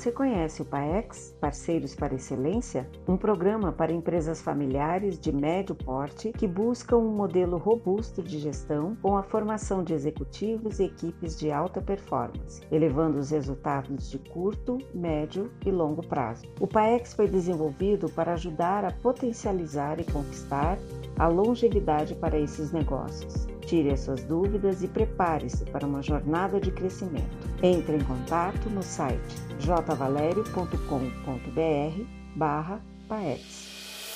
Você 0.04 0.12
conhece 0.12 0.62
o 0.62 0.66
PAEX, 0.66 1.34
Parceiros 1.40 1.96
para 1.96 2.14
Excelência? 2.14 2.90
Um 3.08 3.16
programa 3.16 3.72
para 3.72 3.94
empresas 3.94 4.42
familiares 4.42 5.18
de 5.18 5.32
médio 5.32 5.74
porte 5.74 6.34
que 6.34 6.46
buscam 6.46 6.98
um 6.98 7.16
modelo 7.16 7.58
robusto 7.58 8.22
de 8.22 8.38
gestão 8.38 8.98
com 9.02 9.16
a 9.16 9.24
formação 9.24 9.82
de 9.82 9.94
executivos 9.94 10.82
e 10.82 10.84
equipes 10.84 11.40
de 11.40 11.54
alta 11.54 11.82
performance, 11.82 12.62
elevando 12.70 13.18
os 13.18 13.30
resultados 13.30 14.12
de 14.12 14.20
curto, 14.20 14.78
médio 14.94 15.50
e 15.66 15.72
longo 15.72 16.06
prazo. 16.06 16.44
O 16.60 16.68
PAEX 16.68 17.14
foi 17.14 17.30
desenvolvido 17.30 18.10
para 18.10 18.34
ajudar 18.34 18.84
a 18.84 18.92
potencializar 18.92 20.02
e 20.02 20.04
conquistar 20.04 20.78
a 21.18 21.30
longevidade 21.30 22.14
para 22.16 22.38
esses 22.38 22.74
negócios. 22.74 23.48
Tire 23.74 23.90
as 23.90 24.02
suas 24.02 24.24
dúvidas 24.24 24.84
e 24.84 24.88
prepare-se 24.88 25.66
para 25.66 25.88
uma 25.88 26.04
jornada 26.04 26.62
de 26.62 26.70
crescimento. 26.70 27.36
Entre 27.64 27.96
em 27.96 28.04
contato 28.04 28.70
no 28.70 28.84
site 28.84 29.20
jvalerio.com.br 29.60 32.04
barra 32.36 32.86
PAEX. 33.08 34.14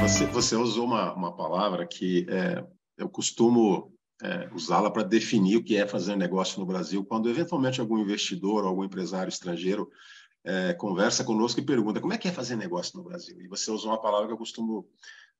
Você, 0.00 0.26
você 0.26 0.56
usou 0.56 0.84
uma, 0.84 1.14
uma 1.14 1.36
palavra 1.36 1.86
que 1.86 2.26
é, 2.28 2.66
eu 2.98 3.08
costumo 3.08 3.92
é, 4.20 4.50
usá-la 4.52 4.90
para 4.90 5.04
definir 5.04 5.58
o 5.58 5.62
que 5.62 5.76
é 5.76 5.86
fazer 5.86 6.16
negócio 6.16 6.58
no 6.58 6.66
Brasil, 6.66 7.04
quando 7.04 7.30
eventualmente 7.30 7.80
algum 7.80 7.98
investidor 7.98 8.64
ou 8.64 8.70
algum 8.70 8.82
empresário 8.82 9.28
estrangeiro 9.28 9.88
é, 10.42 10.74
conversa 10.74 11.22
conosco 11.22 11.60
e 11.60 11.64
pergunta 11.64 12.00
como 12.00 12.12
é 12.12 12.18
que 12.18 12.26
é 12.26 12.32
fazer 12.32 12.56
negócio 12.56 12.98
no 12.98 13.04
Brasil. 13.04 13.40
E 13.40 13.46
você 13.46 13.70
usou 13.70 13.92
uma 13.92 14.00
palavra 14.00 14.26
que 14.26 14.32
eu 14.32 14.38
costumo 14.38 14.88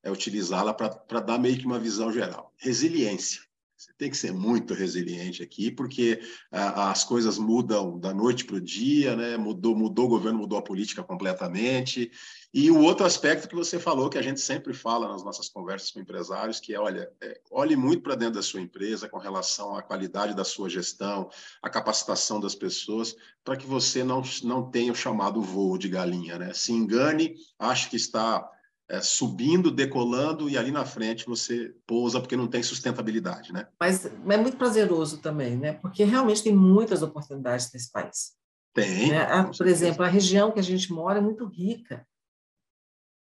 é, 0.05 0.11
utilizá-la 0.11 0.73
para 0.73 1.21
dar 1.21 1.38
meio 1.38 1.59
que 1.59 1.67
uma 1.67 1.79
visão 1.79 2.12
geral. 2.12 2.53
Resiliência. 2.57 3.43
Você 3.85 3.93
tem 3.99 4.09
que 4.09 4.17
ser 4.17 4.33
muito 4.33 4.73
resiliente 4.73 5.43
aqui, 5.43 5.71
porque 5.71 6.21
as 6.51 7.05
coisas 7.05 7.37
mudam 7.37 7.99
da 7.99 8.14
noite 8.14 8.45
para 8.45 8.57
o 8.57 8.61
dia, 8.61 9.14
né? 9.14 9.37
mudou, 9.37 9.77
mudou 9.77 10.07
o 10.07 10.09
governo, 10.09 10.38
mudou 10.38 10.57
a 10.59 10.62
política 10.62 11.03
completamente. 11.03 12.11
E 12.53 12.71
o 12.71 12.81
outro 12.81 13.05
aspecto 13.05 13.47
que 13.47 13.55
você 13.55 13.79
falou, 13.79 14.09
que 14.09 14.17
a 14.17 14.23
gente 14.23 14.40
sempre 14.40 14.73
fala 14.73 15.09
nas 15.09 15.23
nossas 15.23 15.51
conversas 15.51 15.90
com 15.90 16.01
empresários, 16.01 16.61
que 16.61 16.73
é, 16.73 16.81
olha, 16.81 17.11
é, 17.21 17.40
olhe 17.51 17.77
muito 17.77 18.03
para 18.03 18.14
dentro 18.14 18.37
da 18.37 18.43
sua 18.43 18.61
empresa 18.61 19.09
com 19.09 19.19
relação 19.19 19.77
à 19.77 19.83
qualidade 19.83 20.35
da 20.35 20.45
sua 20.45 20.71
gestão, 20.71 21.29
à 21.61 21.69
capacitação 21.69 22.40
das 22.40 22.55
pessoas, 22.55 23.14
para 23.45 23.57
que 23.57 23.67
você 23.67 24.03
não, 24.03 24.23
não 24.45 24.71
tenha 24.71 24.93
o 24.93 24.97
chamado 24.97 25.43
voo 25.43 25.77
de 25.77 25.90
galinha. 25.90 26.38
Né? 26.38 26.55
Se 26.55 26.73
engane, 26.73 27.35
ache 27.59 27.90
que 27.90 27.97
está 27.97 28.49
é, 28.88 29.01
subindo, 29.01 29.70
decolando 29.70 30.49
e 30.49 30.59
ali 30.59 30.70
na 30.70 30.85
frente 30.85 31.27
você 31.27 31.75
pousa 31.87 32.20
porque 32.20 32.37
não 32.37 32.47
tem 32.47 32.62
sustentabilidade, 32.62 33.53
né? 33.53 33.66
Mas 33.81 34.05
é 34.07 34.37
muito 34.37 34.57
prazeroso 34.57 35.18
também, 35.18 35.57
né? 35.57 35.75
Porque 35.75 36.05
realmente 36.05 36.42
tem 36.42 36.55
muitas 36.55 37.03
oportunidades 37.03 37.70
nesse 37.73 37.90
país. 37.90 38.33
Tem. 38.75 39.11
Né? 39.11 39.23
A, 39.23 39.44
por 39.44 39.66
exemplo, 39.66 40.05
a 40.05 40.09
região 40.09 40.51
que 40.51 40.61
a 40.61 40.62
gente 40.62 40.92
mora 40.92 41.18
é 41.18 41.23
muito 41.23 41.47
rica. 41.47 42.07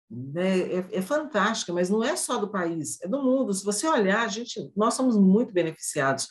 Né? 0.10 0.60
É, 0.60 0.88
é, 0.92 1.02
fantástica, 1.02 1.74
mas 1.74 1.90
não 1.90 2.04
é 2.04 2.16
só 2.16 2.38
do 2.38 2.50
país, 2.50 3.02
é 3.02 3.08
do 3.08 3.22
mundo. 3.22 3.54
Se 3.54 3.64
você 3.64 3.88
olhar, 3.88 4.24
a 4.24 4.28
gente, 4.28 4.72
nós 4.76 4.94
somos 4.94 5.18
muito 5.18 5.54
beneficiados 5.54 6.28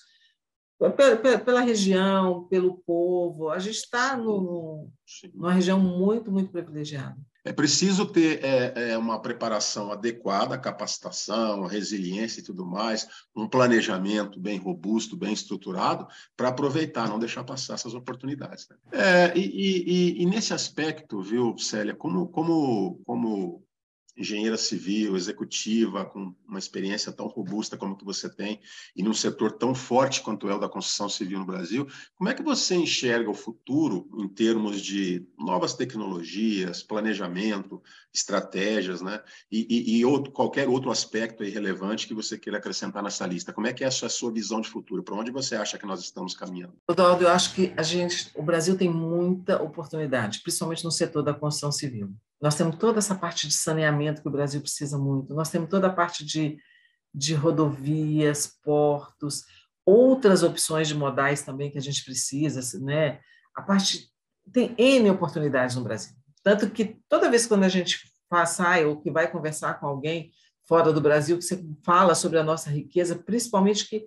pela, 0.79 1.39
pela 1.39 1.61
região, 1.61 2.47
pelo 2.49 2.79
povo. 2.79 3.51
A 3.51 3.59
gente 3.59 3.77
está 3.77 4.17
numa 4.17 5.53
região 5.53 5.79
muito, 5.79 6.31
muito 6.31 6.51
privilegiada. 6.51 7.17
É 7.49 7.53
preciso 7.53 8.05
ter 8.05 8.45
é, 8.45 8.91
é, 8.91 8.99
uma 8.99 9.23
preparação 9.23 9.91
adequada, 9.91 10.59
capacitação, 10.59 11.65
resiliência 11.65 12.41
e 12.41 12.43
tudo 12.43 12.67
mais, 12.67 13.09
um 13.35 13.49
planejamento 13.49 14.39
bem 14.39 14.59
robusto, 14.59 15.17
bem 15.17 15.33
estruturado, 15.33 16.07
para 16.37 16.49
aproveitar, 16.49 17.09
não 17.09 17.19
deixar 17.19 17.45
passar 17.45 17.73
essas 17.73 17.95
oportunidades. 17.95 18.69
Né? 18.69 18.77
É, 18.93 19.33
e, 19.35 19.41
e, 19.41 20.23
e, 20.23 20.27
nesse 20.27 20.53
aspecto, 20.53 21.23
viu, 21.23 21.57
Célia, 21.57 21.95
como, 21.95 22.29
como, 22.29 23.01
como 23.07 23.65
engenheira 24.19 24.57
civil, 24.57 25.17
executiva, 25.17 26.05
com 26.05 26.35
uma 26.47 26.59
experiência 26.59 27.13
tão 27.13 27.29
robusta 27.29 27.77
como 27.77 27.97
que 27.97 28.05
você 28.05 28.29
tem 28.29 28.61
e 28.97 29.03
num 29.03 29.15
setor 29.15 29.53
tão 29.53 29.75
forte 29.75 30.21
quanto 30.21 30.49
é 30.49 30.55
o 30.55 30.59
da 30.59 30.69
construção 30.69 31.09
civil 31.09 31.39
no 31.39 31.47
Brasil, 31.47 31.87
como 32.17 32.29
é 32.29 32.35
que 32.35 32.43
você 32.43 32.75
enxerga 32.75 33.31
o 33.31 33.35
futuro 33.35 34.09
em 34.19 34.29
termos 34.29 34.81
de 34.81 35.25
novas 35.39 35.75
tecnologias, 35.75 36.83
planejamento, 36.83 37.81
estratégias, 38.13 39.01
né? 39.01 39.23
E, 39.51 39.67
e, 39.71 39.99
e 39.99 40.05
outro, 40.05 40.33
qualquer 40.33 40.69
outro 40.69 40.91
aspecto 40.91 41.45
relevante 41.45 42.09
que 42.09 42.15
você 42.15 42.37
queira 42.37 42.59
acrescentar 42.59 43.03
nessa 43.03 43.27
lista. 43.27 43.53
Como 43.53 43.67
é 43.67 43.73
que 43.73 43.85
é 43.85 43.87
a 43.87 43.91
sua, 43.91 44.07
a 44.07 44.11
sua 44.11 44.33
visão 44.33 44.61
de 44.61 44.69
futuro? 44.69 45.03
Para 45.03 45.15
onde 45.15 45.31
você 45.31 45.55
acha 45.55 45.79
que 45.79 45.87
nós 45.87 46.01
estamos 46.01 46.35
caminhando? 46.35 46.75
Eduardo, 46.91 47.25
eu 47.25 47.29
acho 47.29 47.55
que 47.55 47.73
a 47.77 47.83
gente, 47.83 48.31
o 48.35 48.43
Brasil 48.43 48.77
tem 48.77 48.91
muita 48.93 49.63
oportunidade, 49.63 50.41
principalmente 50.43 50.85
no 50.85 50.91
setor 50.91 51.23
da 51.23 51.33
construção 51.33 51.71
civil. 51.71 52.13
Nós 52.41 52.55
temos 52.55 52.77
toda 52.77 52.99
essa 52.99 53.15
parte 53.15 53.49
de 53.49 53.55
saneamento 53.55 54.23
que 54.23 54.29
o 54.29 54.33
Brasil 54.33 54.61
precisa 54.61 54.97
muito, 54.97 55.35
nós 55.35 55.51
temos 55.51 55.69
toda 55.69 55.89
a 55.89 55.93
parte 55.93 56.25
de, 56.25 56.57
de 57.13 57.35
rodovias, 57.35 58.47
portos, 58.63 59.45
outras 59.85 60.43
opções 60.43 60.87
de 60.87 60.95
modais 60.95 61.43
também 61.43 61.71
que 61.71 61.79
a 61.79 61.83
gente 61.83 62.05
precisa, 62.05 62.79
né? 62.81 63.21
A 63.55 63.63
parte 63.63 64.09
tem 64.53 64.75
N 64.79 65.11
oportunidades 65.11 65.77
no 65.77 65.83
Brasil. 65.83 66.15
Tanto 66.43 66.71
que 66.71 66.97
toda 67.09 67.31
vez 67.31 67.47
quando 67.47 67.65
a 67.65 67.69
gente 67.69 67.99
sai 68.47 68.85
ou 68.85 69.01
que 69.01 69.11
vai 69.11 69.31
conversar 69.31 69.81
com 69.81 69.87
alguém 69.87 70.31
fora 70.67 70.93
do 70.93 71.01
Brasil, 71.01 71.39
que 71.39 71.45
você 71.45 71.65
fala 71.83 72.15
sobre 72.15 72.39
a 72.39 72.45
nossa 72.45 72.71
riqueza, 72.71 73.17
principalmente 73.17 73.89
que 73.89 74.07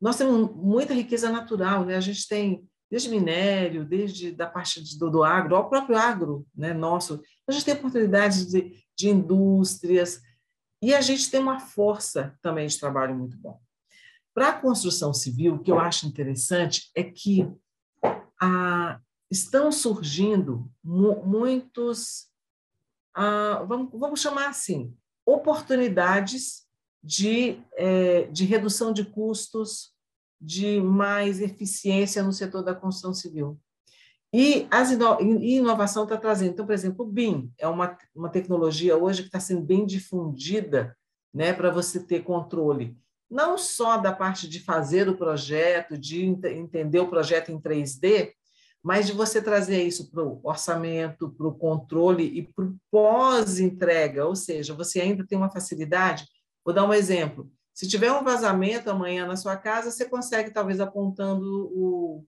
nós 0.00 0.16
temos 0.16 0.54
muita 0.54 0.94
riqueza 0.94 1.30
natural, 1.30 1.84
né? 1.84 1.96
A 1.96 2.00
gente 2.00 2.28
tem 2.28 2.68
desde 2.90 3.10
minério, 3.10 3.84
desde 3.84 4.32
da 4.32 4.46
parte 4.46 4.98
do, 4.98 5.10
do 5.10 5.24
agro, 5.24 5.56
ao 5.56 5.68
próprio 5.68 5.96
agro 5.96 6.46
né, 6.54 6.72
nosso. 6.72 7.22
A 7.46 7.52
gente 7.52 7.64
tem 7.64 7.74
oportunidades 7.74 8.46
de, 8.46 8.82
de 8.96 9.08
indústrias 9.08 10.20
e 10.82 10.94
a 10.94 11.00
gente 11.00 11.30
tem 11.30 11.40
uma 11.40 11.60
força 11.60 12.36
também 12.40 12.66
de 12.66 12.78
trabalho 12.78 13.14
muito 13.14 13.36
bom. 13.38 13.60
Para 14.34 14.50
a 14.50 14.60
construção 14.60 15.12
civil, 15.12 15.54
o 15.54 15.58
que 15.58 15.70
eu 15.70 15.78
acho 15.78 16.06
interessante 16.06 16.90
é 16.94 17.02
que 17.02 17.50
ah, 18.40 19.00
estão 19.30 19.70
surgindo 19.72 20.70
mu 20.82 21.24
muitos, 21.24 22.28
vamos, 23.66 23.90
vamos 23.92 24.20
chamar 24.20 24.48
assim, 24.48 24.96
oportunidades 25.26 26.66
de, 27.02 27.60
eh, 27.76 28.28
de 28.32 28.44
redução 28.44 28.92
de 28.92 29.04
custos, 29.04 29.92
de 30.40 30.80
mais 30.80 31.40
eficiência 31.40 32.22
no 32.22 32.32
setor 32.32 32.62
da 32.62 32.74
construção 32.74 33.12
civil. 33.12 33.58
E 34.32 34.66
a 34.70 34.82
inovação 35.22 36.04
está 36.04 36.16
trazendo, 36.16 36.52
então, 36.52 36.66
por 36.66 36.74
exemplo, 36.74 37.04
o 37.04 37.08
BIM 37.08 37.50
é 37.58 37.66
uma, 37.66 37.96
uma 38.14 38.28
tecnologia 38.28 38.96
hoje 38.96 39.22
que 39.22 39.28
está 39.28 39.40
sendo 39.40 39.62
bem 39.62 39.86
difundida 39.86 40.94
né, 41.32 41.52
para 41.52 41.70
você 41.70 42.00
ter 42.00 42.22
controle, 42.22 42.96
não 43.30 43.56
só 43.56 43.96
da 43.96 44.12
parte 44.12 44.48
de 44.48 44.60
fazer 44.60 45.08
o 45.08 45.16
projeto, 45.16 45.96
de 45.96 46.24
entender 46.24 47.00
o 47.00 47.08
projeto 47.08 47.50
em 47.50 47.60
3D, 47.60 48.32
mas 48.82 49.06
de 49.06 49.12
você 49.12 49.42
trazer 49.42 49.82
isso 49.82 50.10
para 50.10 50.22
o 50.22 50.40
orçamento, 50.42 51.30
para 51.30 51.46
o 51.46 51.54
controle 51.54 52.24
e 52.24 52.42
para 52.42 52.64
o 52.64 52.76
pós-entrega, 52.90 54.26
ou 54.26 54.36
seja, 54.36 54.74
você 54.74 55.00
ainda 55.00 55.26
tem 55.26 55.36
uma 55.36 55.50
facilidade. 55.50 56.26
Vou 56.64 56.74
dar 56.74 56.84
um 56.84 56.92
exemplo. 56.92 57.50
Se 57.78 57.86
tiver 57.86 58.10
um 58.10 58.24
vazamento 58.24 58.90
amanhã 58.90 59.24
na 59.24 59.36
sua 59.36 59.56
casa, 59.56 59.92
você 59.92 60.04
consegue, 60.04 60.50
talvez 60.50 60.80
apontando 60.80 61.70
o, 61.72 62.24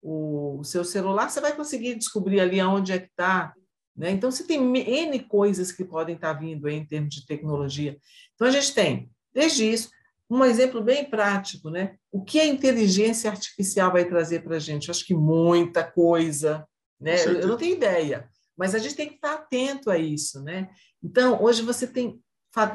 o, 0.00 0.64
seu 0.64 0.86
celular, 0.86 1.28
você 1.28 1.38
vai 1.38 1.54
conseguir 1.54 1.96
descobrir 1.96 2.40
ali 2.40 2.58
aonde 2.58 2.92
é 2.92 2.98
que 3.00 3.08
está. 3.08 3.52
Né? 3.94 4.12
Então, 4.12 4.30
você 4.30 4.42
tem 4.44 4.58
N 4.58 5.20
coisas 5.24 5.70
que 5.70 5.84
podem 5.84 6.14
estar 6.14 6.32
tá 6.32 6.40
vindo 6.40 6.66
aí 6.66 6.76
em 6.76 6.86
termos 6.86 7.14
de 7.14 7.26
tecnologia. 7.26 7.98
Então, 8.34 8.48
a 8.48 8.50
gente 8.50 8.72
tem, 8.72 9.10
desde 9.34 9.70
isso, 9.70 9.90
um 10.30 10.42
exemplo 10.42 10.82
bem 10.82 11.04
prático, 11.04 11.68
né? 11.68 11.96
O 12.10 12.24
que 12.24 12.40
a 12.40 12.46
inteligência 12.46 13.30
artificial 13.30 13.92
vai 13.92 14.06
trazer 14.06 14.44
para 14.44 14.56
a 14.56 14.58
gente? 14.58 14.88
Eu 14.88 14.92
acho 14.92 15.04
que 15.04 15.14
muita 15.14 15.84
coisa, 15.84 16.66
né? 16.98 17.22
Eu 17.22 17.48
não 17.48 17.58
tenho 17.58 17.76
ideia, 17.76 18.30
mas 18.56 18.74
a 18.74 18.78
gente 18.78 18.94
tem 18.94 19.10
que 19.10 19.16
estar 19.16 19.34
atento 19.34 19.90
a 19.90 19.98
isso, 19.98 20.42
né? 20.42 20.70
Então, 21.02 21.42
hoje 21.42 21.60
você 21.60 21.86
tem 21.86 22.18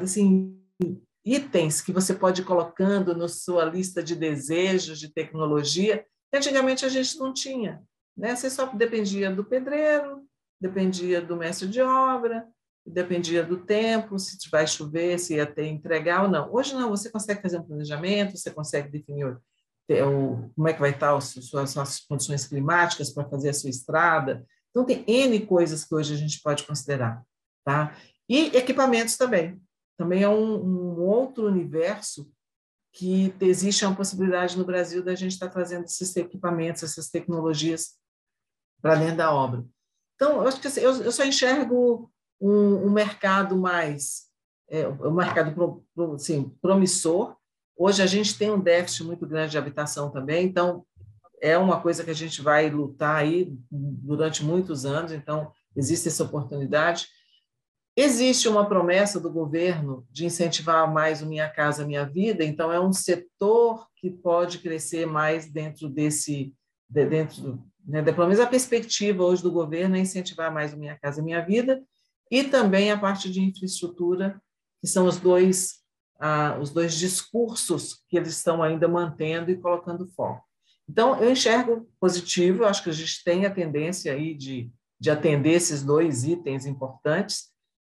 assim, 0.00 0.56
itens 1.24 1.80
que 1.80 1.92
você 1.92 2.14
pode 2.14 2.42
ir 2.42 2.44
colocando 2.44 3.16
na 3.16 3.28
sua 3.28 3.64
lista 3.64 4.02
de 4.02 4.16
desejos 4.16 4.98
de 4.98 5.12
tecnologia 5.12 6.04
que 6.30 6.36
antigamente 6.36 6.84
a 6.84 6.88
gente 6.88 7.18
não 7.18 7.32
tinha, 7.32 7.82
né? 8.16 8.34
Você 8.34 8.50
só 8.50 8.66
dependia 8.66 9.30
do 9.30 9.44
pedreiro, 9.44 10.22
dependia 10.60 11.20
do 11.20 11.36
mestre 11.36 11.68
de 11.68 11.80
obra, 11.80 12.46
dependia 12.84 13.44
do 13.44 13.58
tempo, 13.58 14.18
se 14.18 14.36
vai 14.50 14.66
chover, 14.66 15.18
se 15.18 15.36
ia 15.36 15.46
ter 15.46 15.66
entregar 15.66 16.24
ou 16.24 16.28
não. 16.28 16.52
Hoje 16.52 16.74
não, 16.74 16.90
você 16.90 17.10
consegue 17.10 17.42
fazer 17.42 17.58
um 17.58 17.62
planejamento, 17.62 18.36
você 18.36 18.50
consegue 18.50 18.88
definir 18.88 19.26
o, 19.26 20.50
como 20.54 20.68
é 20.68 20.72
que 20.72 20.80
vai 20.80 20.90
estar 20.90 21.14
as 21.14 21.24
suas, 21.24 21.70
suas 21.70 22.00
condições 22.00 22.46
climáticas 22.46 23.10
para 23.10 23.28
fazer 23.28 23.50
a 23.50 23.54
sua 23.54 23.70
estrada. 23.70 24.44
Então, 24.70 24.84
tem 24.84 25.04
N 25.06 25.40
coisas 25.46 25.84
que 25.84 25.94
hoje 25.94 26.14
a 26.14 26.16
gente 26.16 26.40
pode 26.40 26.64
considerar. 26.64 27.22
Tá? 27.64 27.94
E 28.28 28.56
equipamentos 28.56 29.16
também. 29.16 29.60
Também 29.96 30.22
é 30.22 30.28
um, 30.28 30.56
um 30.56 31.00
outro 31.00 31.46
universo 31.46 32.30
que 32.92 33.34
existe 33.40 33.84
uma 33.84 33.96
possibilidade 33.96 34.58
no 34.58 34.64
Brasil 34.64 35.02
da 35.02 35.14
gente 35.14 35.32
estar 35.32 35.48
trazendo 35.48 35.84
esses 35.84 36.14
equipamentos, 36.14 36.82
essas 36.82 37.08
tecnologias 37.08 37.94
para 38.82 38.96
dentro 38.96 39.16
da 39.16 39.32
obra. 39.32 39.64
Então, 40.14 40.42
eu 40.42 40.48
acho 40.48 40.60
que 40.60 40.66
assim, 40.66 40.80
eu, 40.80 41.02
eu 41.02 41.12
só 41.12 41.24
enxergo 41.24 42.10
um, 42.40 42.86
um 42.86 42.90
mercado 42.90 43.56
mais, 43.56 44.28
é, 44.68 44.86
um 44.86 45.12
mercado 45.12 45.54
pro, 45.54 45.84
pro, 45.94 46.14
assim, 46.14 46.50
promissor. 46.60 47.36
Hoje 47.76 48.02
a 48.02 48.06
gente 48.06 48.36
tem 48.36 48.50
um 48.50 48.60
déficit 48.60 49.04
muito 49.04 49.26
grande 49.26 49.52
de 49.52 49.58
habitação 49.58 50.10
também, 50.10 50.44
então 50.44 50.84
é 51.40 51.56
uma 51.56 51.80
coisa 51.80 52.04
que 52.04 52.10
a 52.10 52.14
gente 52.14 52.42
vai 52.42 52.68
lutar 52.70 53.16
aí 53.16 53.52
durante 53.70 54.44
muitos 54.44 54.84
anos, 54.84 55.12
então 55.12 55.50
existe 55.74 56.08
essa 56.08 56.24
oportunidade. 56.24 57.08
Existe 57.94 58.48
uma 58.48 58.66
promessa 58.66 59.20
do 59.20 59.30
governo 59.30 60.06
de 60.10 60.24
incentivar 60.24 60.90
mais 60.90 61.20
o 61.20 61.26
Minha 61.26 61.48
Casa 61.48 61.86
Minha 61.86 62.06
Vida, 62.06 62.42
então 62.42 62.72
é 62.72 62.80
um 62.80 62.92
setor 62.92 63.86
que 63.96 64.10
pode 64.10 64.58
crescer 64.58 65.06
mais 65.06 65.50
dentro 65.50 65.90
desse, 65.90 66.54
dentro, 66.88 67.62
né, 67.84 68.02
pelo 68.02 68.26
menos 68.26 68.40
a 68.40 68.46
perspectiva 68.46 69.22
hoje 69.22 69.42
do 69.42 69.52
governo 69.52 69.96
é 69.96 70.00
incentivar 70.00 70.52
mais 70.52 70.72
o 70.72 70.78
Minha 70.78 70.98
Casa 70.98 71.22
Minha 71.22 71.44
Vida, 71.44 71.82
e 72.30 72.42
também 72.44 72.90
a 72.90 72.98
parte 72.98 73.30
de 73.30 73.42
infraestrutura, 73.42 74.40
que 74.80 74.86
são 74.86 75.06
os 75.06 75.18
dois, 75.18 75.82
ah, 76.18 76.58
os 76.58 76.70
dois 76.70 76.94
discursos 76.94 78.02
que 78.08 78.16
eles 78.16 78.34
estão 78.34 78.62
ainda 78.62 78.88
mantendo 78.88 79.50
e 79.50 79.58
colocando 79.58 80.08
foco. 80.16 80.42
Então, 80.88 81.22
eu 81.22 81.30
enxergo 81.30 81.86
positivo, 82.00 82.62
eu 82.62 82.68
acho 82.68 82.82
que 82.82 82.88
a 82.88 82.92
gente 82.92 83.22
tem 83.22 83.44
a 83.44 83.50
tendência 83.50 84.14
aí 84.14 84.34
de, 84.34 84.72
de 84.98 85.10
atender 85.10 85.52
esses 85.52 85.82
dois 85.82 86.24
itens 86.24 86.64
importantes, 86.64 87.51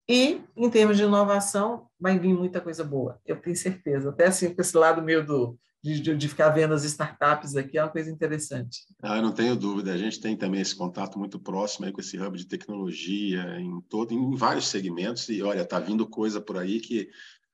e, 0.08 0.42
em 0.56 0.70
termos 0.70 0.98
de 0.98 1.04
inovação, 1.04 1.88
vai 2.00 2.20
vir 2.20 2.34
muita 2.34 2.62
coisa 2.62 2.84
boa, 2.84 3.20
eu 3.26 3.36
tenho 3.38 3.56
certeza. 3.56 4.10
Até 4.10 4.28
assim, 4.28 4.54
com 4.54 4.62
esse 4.62 4.78
lado 4.78 5.02
meio 5.02 5.26
do, 5.26 5.58
de, 5.82 6.16
de, 6.16 6.28
ficar 6.28 6.50
vendo 6.50 6.74
as 6.74 6.84
startups 6.84 7.56
aqui 7.56 7.78
é 7.78 7.84
uma 7.84 7.92
coisa 7.92 8.12
interessante. 8.12 8.82
Ah, 9.02 9.22
não 9.22 9.32
tenho 9.32 9.56
dúvida. 9.56 9.94
A 9.94 9.98
gente 9.98 10.20
tem 10.20 10.36
também 10.36 10.62
esse 10.62 10.76
contato 10.76 11.18
muito 11.18 11.40
próximo 11.40 11.86
aí 11.86 11.92
com 11.92 12.02
esse 12.02 12.20
hub 12.20 12.38
de 12.38 12.48
tecnologia 12.48 13.60
em 13.60 13.82
todo, 13.90 14.14
em 14.14 14.36
vários 14.36 14.68
segmentos. 14.68 15.30
E 15.30 15.42
olha, 15.42 15.66
tá 15.66 15.80
vindo 15.80 16.08
coisa 16.08 16.42
por 16.42 16.58
aí 16.58 16.80
que 16.80 17.10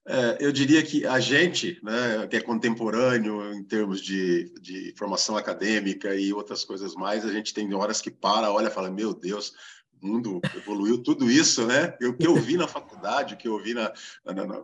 é, 0.07 0.37
eu 0.39 0.51
diria 0.51 0.81
que 0.81 1.05
a 1.05 1.19
gente, 1.19 1.79
né, 1.83 2.25
que 2.27 2.35
é 2.35 2.41
contemporâneo 2.41 3.53
em 3.53 3.63
termos 3.63 4.01
de, 4.01 4.51
de 4.59 4.93
formação 4.97 5.37
acadêmica 5.37 6.15
e 6.15 6.33
outras 6.33 6.63
coisas 6.63 6.95
mais, 6.95 7.23
a 7.23 7.31
gente 7.31 7.53
tem 7.53 7.71
horas 7.73 8.01
que 8.01 8.09
para, 8.09 8.51
olha, 8.51 8.71
fala, 8.71 8.89
meu 8.89 9.13
Deus, 9.13 9.53
mundo 10.01 10.41
evoluiu 10.55 10.97
tudo 10.97 11.29
isso, 11.29 11.65
né? 11.65 11.95
O 12.01 12.13
que 12.13 12.27
eu 12.27 12.35
vi 12.35 12.57
na 12.57 12.67
faculdade, 12.67 13.33
o 13.33 13.37
que 13.37 13.47
eu 13.47 13.61
vi 13.61 13.73
na, 13.73 13.91
na, 14.25 14.45
na 14.45 14.61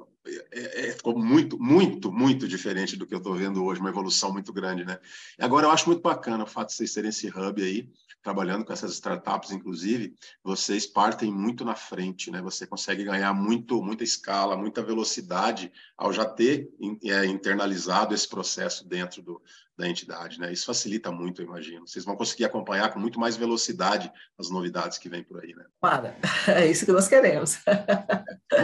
é, 0.52 0.88
é, 0.88 0.92
ficou 0.92 1.18
muito, 1.18 1.58
muito, 1.58 2.12
muito 2.12 2.48
diferente 2.48 2.98
do 2.98 3.06
que 3.06 3.14
eu 3.14 3.20
estou 3.20 3.34
vendo 3.34 3.64
hoje, 3.64 3.80
uma 3.80 3.90
evolução 3.90 4.32
muito 4.34 4.52
grande, 4.52 4.84
né? 4.84 5.00
Agora 5.40 5.68
eu 5.68 5.72
acho 5.72 5.88
muito 5.88 6.02
bacana 6.02 6.44
o 6.44 6.48
fato 6.48 6.70
de 6.70 6.76
vocês 6.76 6.94
terem 6.94 7.10
esse 7.10 7.28
hub 7.28 7.62
aí, 7.62 7.90
trabalhando 8.22 8.66
com 8.66 8.74
essas 8.74 8.94
startups, 8.94 9.52
inclusive, 9.52 10.16
vocês 10.44 10.86
partem 10.86 11.32
muito 11.32 11.64
na 11.64 11.76
frente, 11.76 12.30
né? 12.30 12.42
Você 12.42 12.68
consegue 12.68 13.04
ganhar 13.04 13.34
muito, 13.34 13.82
muita 13.82 14.04
escala, 14.04 14.58
muita 14.58 14.84
velocidade 14.84 15.72
ao 15.98 16.12
já 16.12 16.26
ter 16.26 16.70
é, 17.04 17.26
internalizado 17.26 18.14
esse 18.14 18.28
processo 18.28 18.88
dentro 18.88 19.22
do, 19.22 19.42
da 19.78 19.88
entidade, 19.88 20.40
né? 20.40 20.52
Isso 20.52 20.66
facilita 20.66 21.12
muito, 21.12 21.42
eu 21.42 21.46
imagino. 21.46 21.88
Vocês 21.88 22.04
vão 22.04 22.16
conseguir 22.16 22.46
acompanhar 22.46 22.92
com 22.92 23.00
muito 23.00 23.20
mais 23.20 23.38
velocidade 23.38 24.12
as 24.38 24.50
novidades 24.50 24.98
que 24.98 25.08
vêm 25.08 25.24
por 25.24 25.42
aí, 25.42 25.54
né? 25.54 25.66
Para, 25.80 26.18
é 26.48 26.66
isso 26.66 26.86
que 26.86 26.92
nós 26.92 27.08
queremos. 27.08 27.60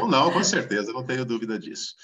Ou 0.02 0.08
não, 0.08 0.32
com 0.32 0.44
certeza, 0.44 0.92
não 0.92 1.06
tenho 1.06 1.24
dúvida 1.24 1.60
disso. 1.60 1.96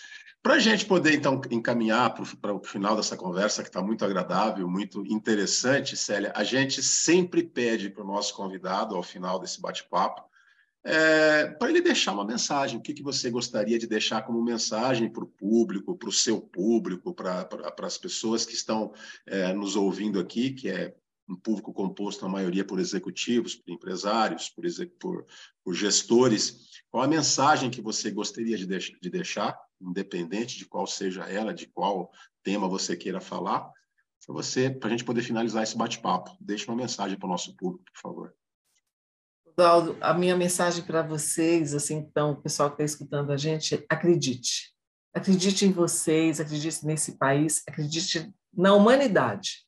Para 0.42 0.54
a 0.54 0.60
gente 0.60 0.86
poder, 0.86 1.14
então, 1.14 1.42
encaminhar 1.52 2.14
para 2.14 2.54
o 2.54 2.64
final 2.64 2.96
dessa 2.96 3.18
conversa, 3.18 3.62
que 3.62 3.68
está 3.68 3.82
muito 3.82 4.06
agradável, 4.06 4.70
muito 4.70 5.06
interessante, 5.06 5.98
Célia, 5.98 6.32
a 6.34 6.46
gente 6.46 6.82
sempre 6.82 7.44
pede 7.44 7.90
para 7.90 8.04
o 8.04 8.08
nosso 8.08 8.34
convidado, 8.34 8.96
ao 8.96 9.04
final 9.04 9.38
desse 9.38 9.60
bate-papo, 9.60 10.24
é, 10.82 11.48
para 11.48 11.70
ele 11.70 11.82
deixar 11.82 12.14
uma 12.14 12.24
mensagem. 12.24 12.80
O 12.80 12.82
que, 12.82 12.94
que 12.94 13.04
você 13.04 13.30
gostaria 13.30 13.78
de 13.78 13.86
deixar 13.86 14.22
como 14.22 14.42
mensagem 14.42 15.10
para 15.12 15.26
o 15.26 15.28
público, 15.28 15.98
para 15.98 16.10
o 16.10 16.14
seu 16.14 16.40
público, 16.40 17.14
para 17.14 17.46
as 17.84 17.98
pessoas 17.98 18.46
que 18.46 18.54
estão 18.54 18.94
é, 19.26 19.52
nos 19.54 19.76
ouvindo 19.76 20.22
aqui, 20.22 20.52
que 20.52 20.70
é 20.70 20.96
um 21.30 21.36
público 21.36 21.72
composto, 21.72 22.26
na 22.26 22.32
maioria, 22.32 22.66
por 22.66 22.80
executivos, 22.80 23.56
por 23.56 23.72
empresários, 23.72 24.50
por, 24.50 24.66
por, 25.00 25.26
por 25.64 25.74
gestores. 25.74 26.70
Qual 26.90 27.04
a 27.04 27.08
mensagem 27.08 27.70
que 27.70 27.82
você 27.82 28.10
gostaria 28.10 28.58
de, 28.58 28.66
deix 28.66 28.92
de 29.02 29.10
deixar, 29.10 29.58
independente 29.80 30.58
de 30.58 30.66
qual 30.66 30.88
seja 30.88 31.24
ela, 31.24 31.54
de 31.54 31.68
qual 31.68 32.12
tema 32.44 32.68
você 32.68 32.98
queira 32.98 33.22
falar, 33.22 33.72
para 34.26 34.34
você, 34.34 34.70
para 34.70 34.88
a 34.88 34.92
gente 34.92 35.06
poder 35.06 35.22
finalizar 35.22 35.64
esse 35.64 35.78
bate-papo? 35.78 36.36
Deixe 36.42 36.66
uma 36.68 36.76
mensagem 36.76 37.18
para 37.18 37.28
o 37.28 37.32
nosso 37.32 37.56
público, 37.56 37.86
por 37.94 38.02
favor. 38.02 38.34
Aldo, 39.58 39.98
a 40.00 40.14
minha 40.14 40.38
mensagem 40.38 40.84
para 40.84 41.02
vocês, 41.02 41.74
assim, 41.74 41.96
então, 41.98 42.32
o 42.32 42.42
pessoal 42.42 42.70
que 42.70 42.76
está 42.76 42.86
escutando 42.86 43.32
a 43.32 43.38
gente, 43.38 43.86
acredite. 43.90 44.74
Acredite 45.14 45.66
em 45.66 45.72
vocês, 45.72 46.40
acredite 46.40 46.86
nesse 46.86 47.18
país, 47.18 47.62
acredite 47.68 48.34
na 48.54 48.74
humanidade. 48.74 49.68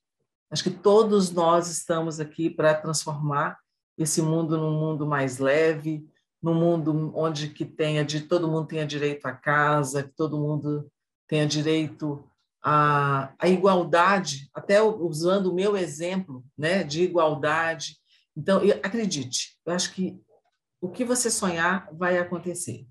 Acho 0.51 0.63
que 0.63 0.69
todos 0.69 1.31
nós 1.31 1.69
estamos 1.69 2.19
aqui 2.19 2.49
para 2.49 2.73
transformar 2.73 3.57
esse 3.97 4.21
mundo 4.21 4.57
num 4.57 4.77
mundo 4.77 5.07
mais 5.07 5.37
leve, 5.37 6.05
num 6.41 6.53
mundo 6.53 7.11
onde 7.15 7.49
que 7.49 7.65
tenha 7.65 8.03
de 8.03 8.21
todo 8.21 8.47
mundo 8.47 8.67
tenha 8.67 8.85
direito 8.85 9.25
à 9.25 9.31
casa, 9.31 10.03
que 10.03 10.13
todo 10.13 10.39
mundo 10.39 10.91
tenha 11.27 11.47
direito 11.47 12.23
à, 12.61 13.33
à 13.39 13.47
igualdade, 13.47 14.49
até 14.53 14.81
usando 14.81 15.51
o 15.51 15.55
meu 15.55 15.77
exemplo, 15.77 16.43
né, 16.57 16.83
de 16.83 17.03
igualdade, 17.03 18.01
então, 18.35 18.61
acredite, 18.83 19.57
eu 19.65 19.73
acho 19.73 19.93
que 19.93 20.19
o 20.79 20.89
que 20.89 21.03
você 21.03 21.29
sonhar 21.29 21.89
vai 21.93 22.17
acontecer, 22.17 22.87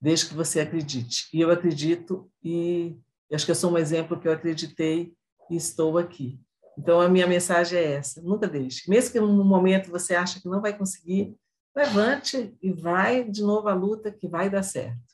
desde 0.00 0.26
que 0.26 0.34
você 0.34 0.60
acredite. 0.60 1.28
E 1.32 1.40
eu 1.40 1.50
acredito, 1.50 2.30
e 2.42 2.98
acho 3.32 3.44
que 3.44 3.50
eu 3.50 3.56
sou 3.56 3.72
um 3.72 3.78
exemplo 3.78 4.18
que 4.18 4.26
eu 4.26 4.32
acreditei 4.32 5.14
e 5.50 5.56
estou 5.56 5.98
aqui. 5.98 6.40
Então, 6.78 7.00
a 7.00 7.08
minha 7.08 7.26
mensagem 7.26 7.78
é 7.78 7.92
essa: 7.92 8.20
nunca 8.22 8.48
deixe. 8.48 8.88
Mesmo 8.88 9.12
que 9.12 9.20
no 9.20 9.44
momento 9.44 9.90
você 9.90 10.14
acha 10.14 10.40
que 10.40 10.48
não 10.48 10.60
vai 10.60 10.76
conseguir, 10.76 11.34
levante 11.76 12.54
e 12.62 12.72
vai 12.72 13.24
de 13.24 13.42
novo 13.42 13.68
à 13.68 13.74
luta, 13.74 14.10
que 14.10 14.28
vai 14.28 14.48
dar 14.48 14.62
certo. 14.62 15.12